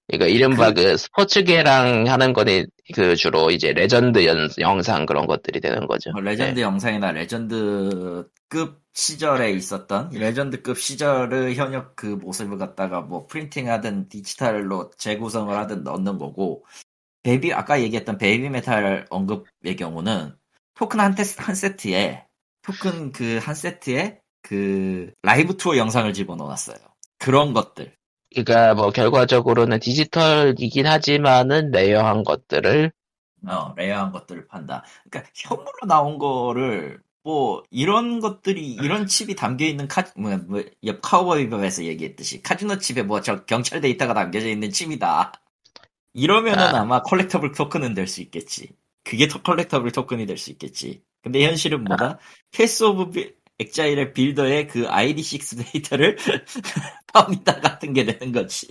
그러니까 0.07 0.27
이른바 0.27 0.71
그, 0.71 0.97
스포츠계랑 0.97 2.07
하는 2.07 2.33
거는 2.33 2.67
그 2.93 3.15
주로 3.15 3.49
이제 3.49 3.73
레전드 3.73 4.25
연, 4.25 4.49
영상 4.59 5.05
그런 5.05 5.25
것들이 5.25 5.59
되는 5.59 5.87
거죠. 5.87 6.11
뭐 6.11 6.21
레전드 6.21 6.59
영상이나 6.59 7.11
레전드급 7.11 8.81
시절에 8.93 9.51
있었던 9.51 10.11
레전드급 10.13 10.77
시절의 10.79 11.55
현역 11.55 11.95
그 11.95 12.05
모습을 12.05 12.57
갖다가 12.57 13.01
뭐 13.01 13.25
프린팅하든 13.25 14.09
디지털로 14.09 14.91
재구성을 14.97 15.55
하든 15.57 15.83
넣는 15.83 16.17
거고 16.19 16.65
베이비 17.23 17.53
아까 17.53 17.81
얘기했던 17.81 18.17
베이비 18.19 18.49
메탈 18.49 19.07
언급의 19.09 19.75
경우는 19.77 20.35
토큰 20.75 20.99
한, 20.99 21.15
테스, 21.15 21.41
한 21.41 21.55
세트에 21.55 22.25
토큰 22.61 23.11
그 23.11 23.39
한 23.39 23.55
세트에 23.55 24.19
그 24.41 25.11
라이브 25.23 25.57
투어 25.57 25.75
영상을 25.75 26.13
집어넣었어요. 26.13 26.77
그런 27.17 27.53
것들. 27.53 27.95
그러니까 28.36 28.73
뭐 28.75 28.92
결과적으로는 28.92 29.79
디지털이긴 29.79 30.88
하지만은 30.88 31.71
rare한 31.71 32.23
것들을 32.23 32.92
어, 33.48 33.73
rare한 33.75 34.12
것들을 34.12 34.48
판다. 34.48 34.83
그러니까 35.10 35.31
현물로 35.36 35.88
나온 35.88 36.17
거를 36.17 37.00
뭐 37.23 37.63
이런 37.71 38.19
것들이 38.19 38.73
이런 38.73 39.08
칩이 39.08 39.36
담겨 39.36 39.65
있는 39.65 39.88
카 39.88 40.04
뭐, 40.15 40.38
뭐, 40.48 40.63
옛 40.85 41.02
카우보이 41.02 41.34
비밥에서 41.34 41.83
얘기했듯이 41.86 42.42
카지노 42.44 42.79
칩에 42.79 43.04
뭐 43.04 43.21
저 43.21 43.46
경찰 43.46 43.81
데이터가 43.81 44.13
담겨져 44.13 44.48
있는 44.50 44.71
칩이다. 44.71 45.33
이러면은 46.13 46.60
아. 46.63 46.81
아. 46.81 46.86
마 46.86 47.02
collectible 47.02 47.52
토큰은 47.54 47.94
될 47.94 48.08
수 48.08 48.21
있겠지. 48.21 48.69
그게 49.04 49.27
더 49.27 49.42
collectible 49.41 49.91
토큰이 49.92 50.25
될 50.25 50.38
수 50.38 50.52
있겠지. 50.52 51.02
근데 51.23 51.46
현실은 51.46 51.83
뭐다? 51.86 52.19
Path 52.52 52.83
of 52.83 53.12
비- 53.12 53.33
Exile의 53.60 54.13
빌더의 54.13 54.67
그 54.67 54.86
ID6 54.88 55.71
데이터를 55.71 56.17
파운이다 57.15 57.61
같은 57.61 57.93
게 57.93 58.03
되는 58.03 58.33
거지. 58.33 58.67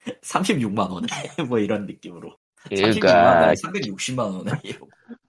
36만 0.22 0.90
원에 0.90 1.06
뭐 1.48 1.58
이런 1.58 1.86
느낌으로. 1.86 2.36
36만 2.64 2.76
그러니까 2.76 3.40
원에 3.40 3.52
360만 3.54 4.18
원에 4.18 4.52
이러고. 4.64 4.88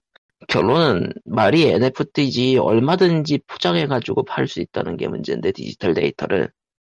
결론은 0.48 1.12
말이 1.24 1.68
NFT지 1.68 2.58
얼마든지 2.58 3.42
포장해가지고 3.46 4.24
팔 4.24 4.48
수 4.48 4.60
있다는 4.60 4.96
게 4.96 5.06
문제인데 5.06 5.52
디지털 5.52 5.94
데이터를 5.94 6.50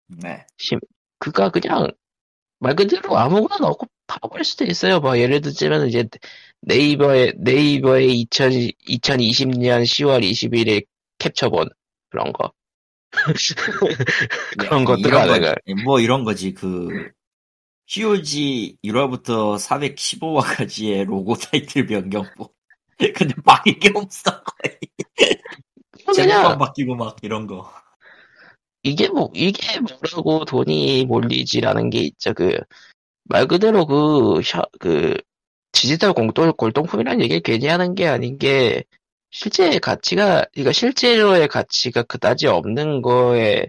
네. 0.07 0.47
심, 0.57 0.78
그가 1.18 1.51
그냥 1.51 1.91
말 2.59 2.74
그대로 2.74 3.18
아무거나 3.18 3.59
넣고 3.59 3.87
파볼 4.07 4.45
수도 4.45 4.64
있어요. 4.64 5.01
뭐 5.01 5.18
예를 5.18 5.41
들자면 5.43 5.89
이제 5.89 6.09
네이버에 6.62 7.32
2000, 8.07 8.51
2020년 8.89 9.82
10월 9.82 10.22
21일 10.22 10.87
캡처본 11.18 11.68
그런 12.11 12.32
거 12.32 12.53
그런 14.59 14.85
것도 14.85 15.01
이런 15.01 15.27
가능해. 15.29 15.55
거지. 15.55 15.83
뭐 15.85 16.01
이런 16.01 16.25
거지 16.25 16.53
그 16.55 16.89
POG 17.87 18.79
1화부터 18.83 19.59
415화까지의 19.59 21.05
로고 21.07 21.35
타이틀 21.37 21.87
변경법. 21.87 22.53
근데 23.15 23.35
바뀐 23.45 23.79
게 23.79 23.91
없어 23.95 24.31
거의. 24.43 24.79
제목만 26.15 26.43
그냥 26.43 26.59
바뀌고 26.59 26.95
막 26.97 27.17
이런 27.23 27.47
거. 27.47 27.71
이게 28.83 29.09
뭐 29.09 29.31
이게 29.35 29.81
뭐라고 29.81 30.45
돈이 30.45 31.07
몰리지라는 31.07 31.91
게 31.91 31.99
있죠. 32.01 32.35
그 32.35 32.59
말 33.27 33.47
그대로 33.47 33.87
그, 33.87 34.43
샤- 34.43 34.67
그 34.79 35.17
디지털 35.73 36.12
공동 36.12 36.53
골동품이라는 36.53 37.23
얘기 37.23 37.41
괜히 37.41 37.67
하는 37.69 37.95
게 37.95 38.07
아닌 38.07 38.37
게 38.39 38.85
실제 39.35 39.80
가치가 39.80 40.45
그러니까 40.53 40.70
실제로의 40.70 41.49
가치가 41.49 42.05
그다지 42.05 42.47
없는 42.47 43.03
거에 43.03 43.66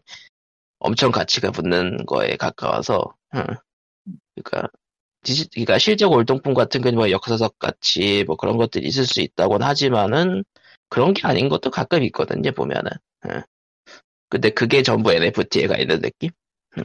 엄청 0.78 1.11
가치가 1.11 1.49
붙는 1.49 2.05
거에 2.05 2.36
가까워서 2.38 3.16
응. 3.34 3.43
그러니까 4.36 4.70
그러니까 5.53 5.80
실제 5.80 6.05
골동품 6.05 6.53
같은 6.53 6.82
경우는 6.82 6.99
뭐 6.99 7.09
역사적 7.09 7.57
가치 7.57 8.24
뭐 8.26 8.36
그런 8.36 8.57
것들이 8.57 8.88
있을 8.88 9.07
수 9.07 9.22
있다고는 9.22 9.66
하지만은 9.66 10.43
그런 10.88 11.16
게 11.16 11.28
아닌 11.28 11.49
것도 11.49 11.72
가끔 11.72 12.03
있거든요 12.03 12.51
보면은 12.51 12.91
응. 13.28 13.41
근데 14.30 14.51
그게 14.51 14.84
전부 14.84 15.11
NFT에 15.11 15.66
가 15.66 15.78
있는 15.78 15.99
느낌? 15.99 16.30
음. 16.78 16.84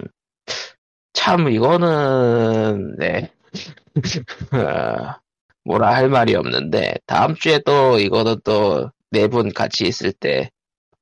참 1.13 1.51
이거는 1.51 2.97
네 2.97 3.31
아, 4.53 5.21
뭐라 5.65 5.95
할 5.95 6.09
말이 6.11 6.35
없는데 6.37 6.95
다음 7.07 7.35
주에 7.37 7.61
또 7.67 7.99
이거는 8.01 8.41
또 8.45 8.91
네 9.13 9.27
분 9.29 9.53
같이 9.53 9.87
있을 9.87 10.13
때 10.13 10.51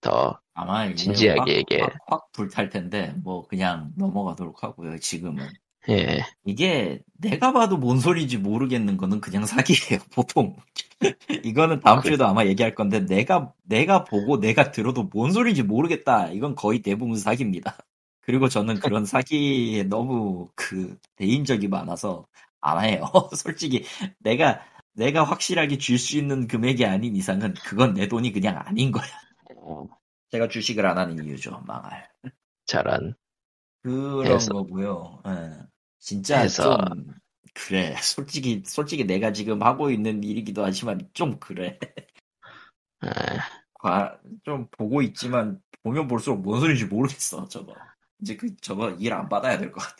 더 0.00 0.40
아마 0.54 0.94
진지하게 0.94 1.38
확, 1.38 1.48
얘기해. 1.58 1.82
확, 1.82 1.98
확 2.06 2.32
불탈 2.32 2.70
텐데 2.70 3.14
뭐 3.24 3.46
그냥 3.48 3.92
넘어가도록 3.96 4.62
하고요. 4.64 4.98
지금은 4.98 5.48
예. 5.90 6.22
이게 6.44 7.02
내가 7.18 7.52
봐도 7.52 7.76
뭔 7.78 8.00
소리인지 8.00 8.38
모르겠는 8.38 8.96
거는 8.96 9.20
그냥 9.20 9.46
사기예요. 9.46 10.00
보통 10.14 10.56
이거는 11.44 11.80
다음 11.80 12.02
주에도 12.02 12.26
아마 12.26 12.46
얘기할 12.46 12.74
건데 12.74 13.00
내가 13.06 13.52
내가 13.64 14.04
보고 14.04 14.40
내가 14.40 14.70
들어도 14.72 15.04
뭔 15.12 15.32
소리인지 15.32 15.62
모르겠다. 15.62 16.28
이건 16.30 16.54
거의 16.54 16.82
대부분 16.82 17.16
사기입니다. 17.16 17.76
그리고 18.22 18.48
저는 18.48 18.80
그런 18.80 19.04
사기에 19.06 19.84
너무 19.84 20.48
그 20.54 20.96
대인적이 21.16 21.68
많아서 21.68 22.26
안 22.60 22.84
해요. 22.84 23.04
솔직히 23.36 23.84
내가 24.18 24.60
내가 24.94 25.24
확실하게 25.24 25.78
줄 25.78 25.98
수 25.98 26.16
있는 26.18 26.46
금액이 26.48 26.84
아닌 26.84 27.14
이상은 27.16 27.54
그건 27.64 27.94
내 27.94 28.08
돈이 28.08 28.32
그냥 28.32 28.58
아닌 28.66 28.90
거야. 28.92 29.04
어, 29.56 29.86
제가 30.30 30.48
주식을 30.48 30.84
안 30.86 30.98
하는 30.98 31.24
이유죠. 31.24 31.62
망할. 31.66 32.08
저런 32.66 33.14
그런 33.82 34.26
해서. 34.26 34.52
거고요. 34.52 35.22
예. 35.26 35.52
진짜 35.98 36.40
해서. 36.40 36.76
좀 36.78 37.06
그래. 37.54 37.96
솔직히 38.02 38.62
솔직히 38.66 39.04
내가 39.04 39.32
지금 39.32 39.62
하고 39.62 39.90
있는 39.90 40.22
일이기도 40.22 40.64
하지만 40.64 41.08
좀 41.12 41.38
그래. 41.40 41.78
예. 43.04 43.08
과- 43.74 44.18
좀 44.44 44.68
보고 44.70 45.02
있지만 45.02 45.60
보면 45.82 46.08
볼수록 46.08 46.40
뭔 46.42 46.60
소리인지 46.60 46.86
모르겠어. 46.86 47.46
저거. 47.48 47.74
이제 48.20 48.36
그 48.36 48.54
저거 48.56 48.90
일 48.98 49.12
안 49.12 49.28
받아야 49.28 49.58
될 49.58 49.70
것 49.72 49.80
같아. 49.82 49.96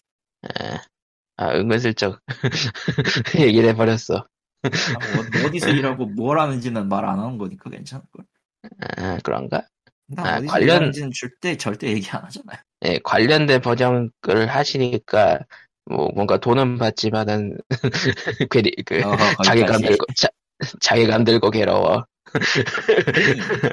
예. 0.61 0.79
아 1.39 1.55
은근슬쩍 1.55 2.21
얘기를 3.39 3.69
해버렸어 3.71 4.17
아, 4.17 4.69
뭐 5.15 5.47
어디서 5.47 5.71
일하고 5.71 6.07
뭘 6.07 6.39
하는지는 6.41 6.89
말 6.89 7.05
안 7.05 7.19
하는 7.21 7.39
거니까 7.39 7.71
괜찮을 7.71 8.05
걸. 8.13 8.25
아, 8.99 9.19
그런가? 9.23 9.63
난 10.09 10.27
아, 10.27 10.41
관련- 10.47 10.63
일하는지는 10.63 11.11
절대 11.15 11.57
절대 11.57 11.87
얘기 11.89 12.11
안 12.11 12.25
하잖아요. 12.25 12.59
예, 12.87 12.99
관련된 13.05 13.61
번역을 13.61 14.47
하시니까 14.49 15.39
뭐 15.87 16.09
뭔가 16.15 16.39
돈은 16.39 16.79
받지만은 16.79 17.57
괜히 18.51 18.73
그 18.85 19.01
어허, 19.05 19.43
자괴감. 19.45 19.81
들고 19.83 20.07
자, 20.17 20.29
자괴감 20.81 21.23
들고 21.25 21.51
괴로워 21.51 22.05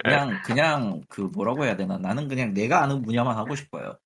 그냥 0.03 0.39
그냥 0.45 1.01
그 1.09 1.21
뭐라고 1.21 1.65
해야 1.65 1.75
되나? 1.75 1.97
나는 1.97 2.27
그냥 2.27 2.53
내가 2.53 2.83
아는 2.83 3.01
분야만 3.01 3.35
하고 3.37 3.55
싶어요. 3.55 3.97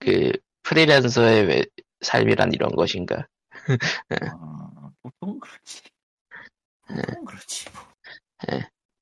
그 0.00 0.32
프리랜서의 0.62 1.46
왜- 1.46 1.64
삶이란 2.00 2.52
이런 2.52 2.70
것인가 2.74 3.26
어, 4.32 4.90
보통 5.02 5.38
그렇지. 5.40 5.82
보통 6.86 7.24
그렇지. 7.24 7.66
뭐. 7.72 7.82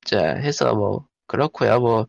자 0.05 0.35
해서 0.35 0.73
뭐 0.75 1.05
그렇고요 1.27 1.79
뭐 1.79 2.05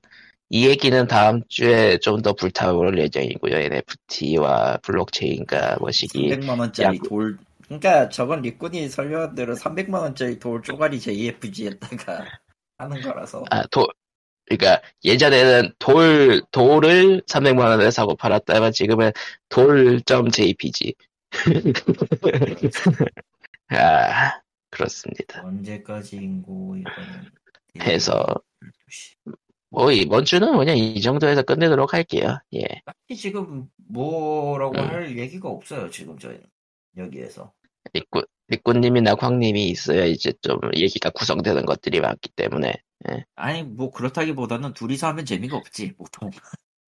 이 0.50 0.66
얘기는 0.66 1.06
다음 1.06 1.42
주에 1.48 1.98
좀 1.98 2.22
더 2.22 2.32
불타오를 2.32 2.98
예정이고요 2.98 3.54
NFT와 3.54 4.78
블록체인과 4.78 5.76
뭐 5.78 5.90
시기 5.90 6.30
300만 6.30 6.58
원짜리 6.58 6.96
약- 6.96 7.02
돌. 7.08 7.36
그러니까 7.66 8.08
저건 8.08 8.40
리꾼이 8.40 8.88
설명한 8.88 9.34
대로 9.34 9.54
300만 9.54 10.00
원짜리 10.00 10.38
돌 10.38 10.62
쪼가리 10.62 11.00
JFG에다가 11.00 12.24
하는 12.78 13.02
거라서. 13.02 13.44
아도 13.50 13.86
그러니까 14.48 14.82
예전에는 15.04 15.72
돌 15.78 16.42
돌을 16.50 17.22
300만 17.26 17.58
원에 17.58 17.90
사고 17.90 18.16
팔았다면 18.16 18.72
지금은 18.72 19.12
돌.jpg 19.48 20.94
아 23.70 24.40
그렇습니다 24.70 25.42
언제까지인고 25.44 26.76
이거는. 26.76 27.30
해서 27.80 28.24
뭐 29.70 29.92
이번 29.92 30.24
주는 30.24 30.56
그냥 30.56 30.78
이 30.78 31.00
정도에서 31.02 31.42
끝내도록 31.42 31.92
할게요 31.92 32.38
예 32.54 32.62
딱히 32.86 33.16
지금 33.16 33.68
뭐라고 33.76 34.78
음. 34.78 34.88
할 34.88 35.18
얘기가 35.18 35.48
없어요 35.48 35.90
지금 35.90 36.18
저희는 36.18 36.42
여기에서. 36.96 37.52
리꾼 37.92 38.22
리꾼님이나 38.48 39.14
광님이 39.14 39.68
있어야 39.68 40.04
이제 40.04 40.32
좀 40.42 40.58
얘기가 40.74 41.10
구성되는 41.10 41.64
것들이 41.64 42.00
많기 42.00 42.28
때문에 42.30 42.74
아니 43.36 43.62
뭐 43.62 43.90
그렇다기보다는 43.90 44.74
둘이서 44.74 45.06
하면 45.08 45.24
재미가 45.24 45.56
없지 45.56 45.94
보통. 45.96 46.30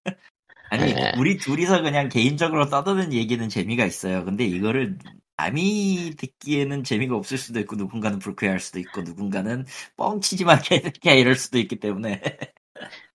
아니 0.71 0.95
네. 0.95 1.13
우리 1.19 1.37
둘이서 1.37 1.83
그냥 1.83 2.09
개인적으로 2.09 2.69
떠드는 2.69 3.13
얘기는 3.13 3.49
재미가 3.49 3.85
있어요. 3.85 4.25
근데 4.25 4.45
이거를 4.45 4.99
남이 5.37 6.15
듣기에는 6.17 6.85
재미가 6.85 7.17
없을 7.17 7.39
수도 7.39 7.61
있고 7.61 7.77
누군가는 7.77 8.19
불쾌할 8.19 8.61
수도 8.61 8.79
있고 8.79 9.03
누군가는 9.03 9.65
뻥치지만 9.97 10.61
개새끼야 10.63 11.15
이럴 11.15 11.35
수도 11.35 11.59
있기 11.59 11.81
때문에 11.81 12.21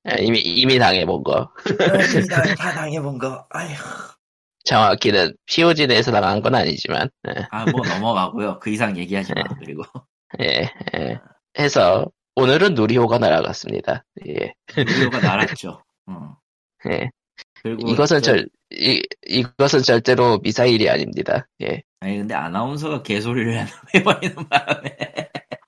아, 0.03 0.15
이미 0.19 0.39
이미 0.39 0.77
당해본 0.77 1.23
거 1.23 1.51
다, 2.29 2.55
다 2.55 2.71
당해본 2.73 3.17
거. 3.17 3.47
아휴. 3.51 3.75
정확히는 4.65 5.35
POG 5.45 5.87
내에서 5.87 6.11
당한 6.11 6.41
건 6.41 6.55
아니지만 6.55 7.09
예. 7.29 7.47
아뭐 7.51 7.71
넘어가고요. 7.87 8.59
그 8.59 8.71
이상 8.71 8.97
얘기하지 8.97 9.33
마. 9.35 9.43
그리고 9.59 9.83
예, 10.41 10.69
예. 10.95 11.19
해서 11.59 12.07
오늘은 12.35 12.73
누리호가 12.75 13.17
날아갔습니다. 13.17 14.03
예, 14.27 14.53
우리가 14.77 15.19
날았죠. 15.19 15.81
어. 16.07 16.37
예. 16.89 17.09
그리고 17.63 17.89
이것은 17.89 18.21
저- 18.21 18.33
절 18.33 18.49
이, 18.71 19.01
이것은 19.25 19.83
절대로 19.83 20.39
미사일이 20.39 20.89
아닙니다. 20.89 21.47
예, 21.61 21.81
아니 22.01 22.17
근데 22.17 22.33
아나운서가 22.33 23.03
개소리를 23.03 23.65
해버리는 23.95 24.35
바람에 24.49 24.97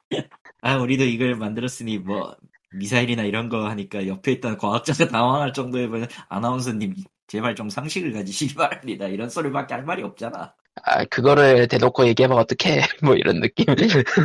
아 0.62 0.76
우리도 0.78 1.06
이걸 1.06 1.36
만들었으니 1.36 2.00
뭐 2.00 2.36
미사일이나 2.74 3.24
이런 3.24 3.48
거 3.50 3.68
하니까 3.70 4.06
옆에 4.08 4.34
있던 4.34 4.58
과학자가 4.58 5.08
당황할 5.10 5.54
정도면 5.54 6.08
아나운서님 6.28 6.96
제발 7.28 7.56
좀 7.56 7.70
상식을 7.70 8.12
가지시기 8.12 8.56
바랍니다 8.56 9.08
이런 9.08 9.30
소리밖에 9.30 9.74
할 9.74 9.84
말이 9.84 10.04
없잖아 10.04 10.54
아 10.84 11.06
그거를 11.06 11.68
대놓고 11.68 12.06
얘기하면 12.08 12.38
어떡해? 12.40 12.82
뭐 13.04 13.16
이런 13.16 13.40
느낌. 13.40 13.66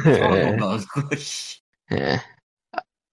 예, 0.07 0.57
어, 0.61 0.79
씨. 1.17 1.61
예. 1.93 2.19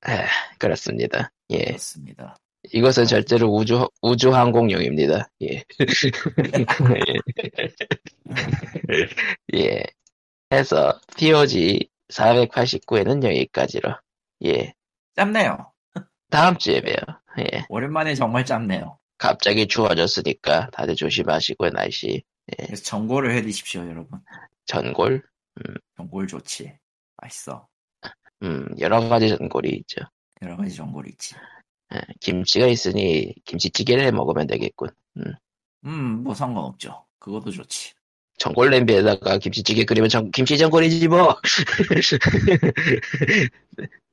아, 0.02 0.14
예, 0.14 0.26
그렇습니다. 0.58 1.32
예, 1.50 1.66
그렇습니다 1.66 2.38
이것은 2.72 3.06
절대로 3.06 3.48
우주 3.48 3.88
우주 4.02 4.34
항공용입니다. 4.34 5.30
예. 5.44 5.64
예. 9.56 9.84
해서 10.52 11.00
POG 11.18 11.90
489에는 12.10 13.24
여기까지로. 13.24 13.96
예. 14.46 14.74
짧네요 15.16 15.72
다음 16.30 16.58
주에 16.58 16.82
봬요. 16.82 16.96
예. 17.40 17.66
오랜만에 17.70 18.16
정말 18.16 18.46
짧네요 18.46 18.98
갑자기 19.18 19.68
추워졌으니까 19.68 20.70
다들 20.72 20.96
조심하시고 20.96 21.70
날씨 21.70 22.24
그래서 22.58 22.84
전골을 22.84 23.32
해드십시오 23.36 23.82
여러분 23.82 24.20
전골 24.66 25.24
전골 25.98 26.28
좋지 26.28 26.74
맛있어 27.18 27.68
음, 28.44 28.66
여러 28.80 29.08
가지 29.08 29.30
전골이 29.30 29.70
있죠. 29.82 30.02
여러 30.42 30.56
가지 30.56 30.76
전골이 30.76 31.10
있지. 31.12 31.36
예, 31.94 32.02
김치가 32.20 32.68
있으니 32.68 33.34
김치찌개를 33.46 34.06
해 34.06 34.12
먹으면 34.12 34.48
되겠군. 34.48 34.90
음, 35.86 36.24
뭐 36.24 36.34
상관없죠. 36.34 37.06
그것도 37.20 37.52
좋지. 37.52 37.94
전골 38.38 38.70
냄비에다가 38.70 39.38
김치찌개 39.38 39.84
끓이면 39.84 40.10
전, 40.10 40.32
김치 40.32 40.58
전골이지 40.58 41.08
뭐. 41.10 41.36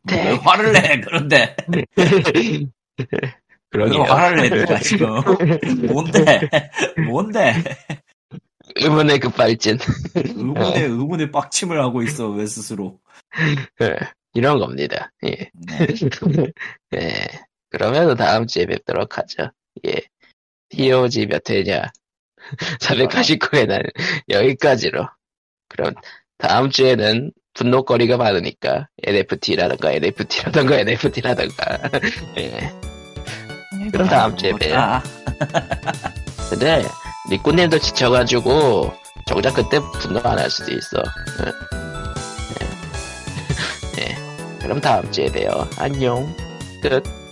왜 0.09 0.14
네. 0.16 0.31
화를 0.33 0.72
내? 0.72 1.01
그런데 1.01 1.57
왜 1.68 1.85
그러게요. 3.70 4.03
화를 4.03 4.49
내? 4.49 4.57
네가 4.57 4.79
지금 4.81 5.09
뭔데? 5.87 6.41
뭔데? 7.09 7.55
의문의 8.77 9.20
급발진. 9.20 9.79
의문에 10.14 10.83
의문에 10.83 11.31
빡침을 11.31 11.81
하고 11.81 12.03
있어 12.03 12.29
왜 12.31 12.47
스스로? 12.47 12.99
예, 14.37 14.39
이런 14.39 14.59
겁니다. 14.59 15.12
예. 15.24 15.51
네. 15.55 15.87
예. 16.95 17.26
그러면 17.70 18.16
다음 18.16 18.47
주에 18.47 18.66
뵙도록 18.66 19.18
하죠. 19.18 19.51
예. 19.87 19.95
POG 20.70 21.26
몇 21.26 21.49
회냐? 21.51 21.84
489회는 22.80 23.82
여기까지로. 24.30 25.07
그럼 25.68 25.95
다음 26.39 26.70
주에는 26.70 27.32
분노거리가 27.55 28.16
많으니까 28.18 28.89
NFT라든가 29.03 29.93
NFT라든가 29.93 30.78
NFT라든가. 30.78 31.78
예. 32.39 32.70
그럼 33.91 34.09
다음 34.09 34.37
주에 34.37 34.53
봬요. 34.53 34.74
아, 34.76 35.03
근데 36.51 36.82
리꾸님도 37.30 37.78
지쳐가지고 37.78 38.93
정작 39.26 39.55
그때 39.55 39.80
분노 40.01 40.20
안 40.20 40.39
할 40.39 40.51
수도 40.51 40.72
있어. 40.72 40.99
예. 41.45 41.95
예. 44.67 44.69
그럼 44.69 44.81
다음 44.81 45.11
주에 45.12 45.27
봬요. 45.27 45.69
안녕. 45.79 46.35
끝. 46.83 47.26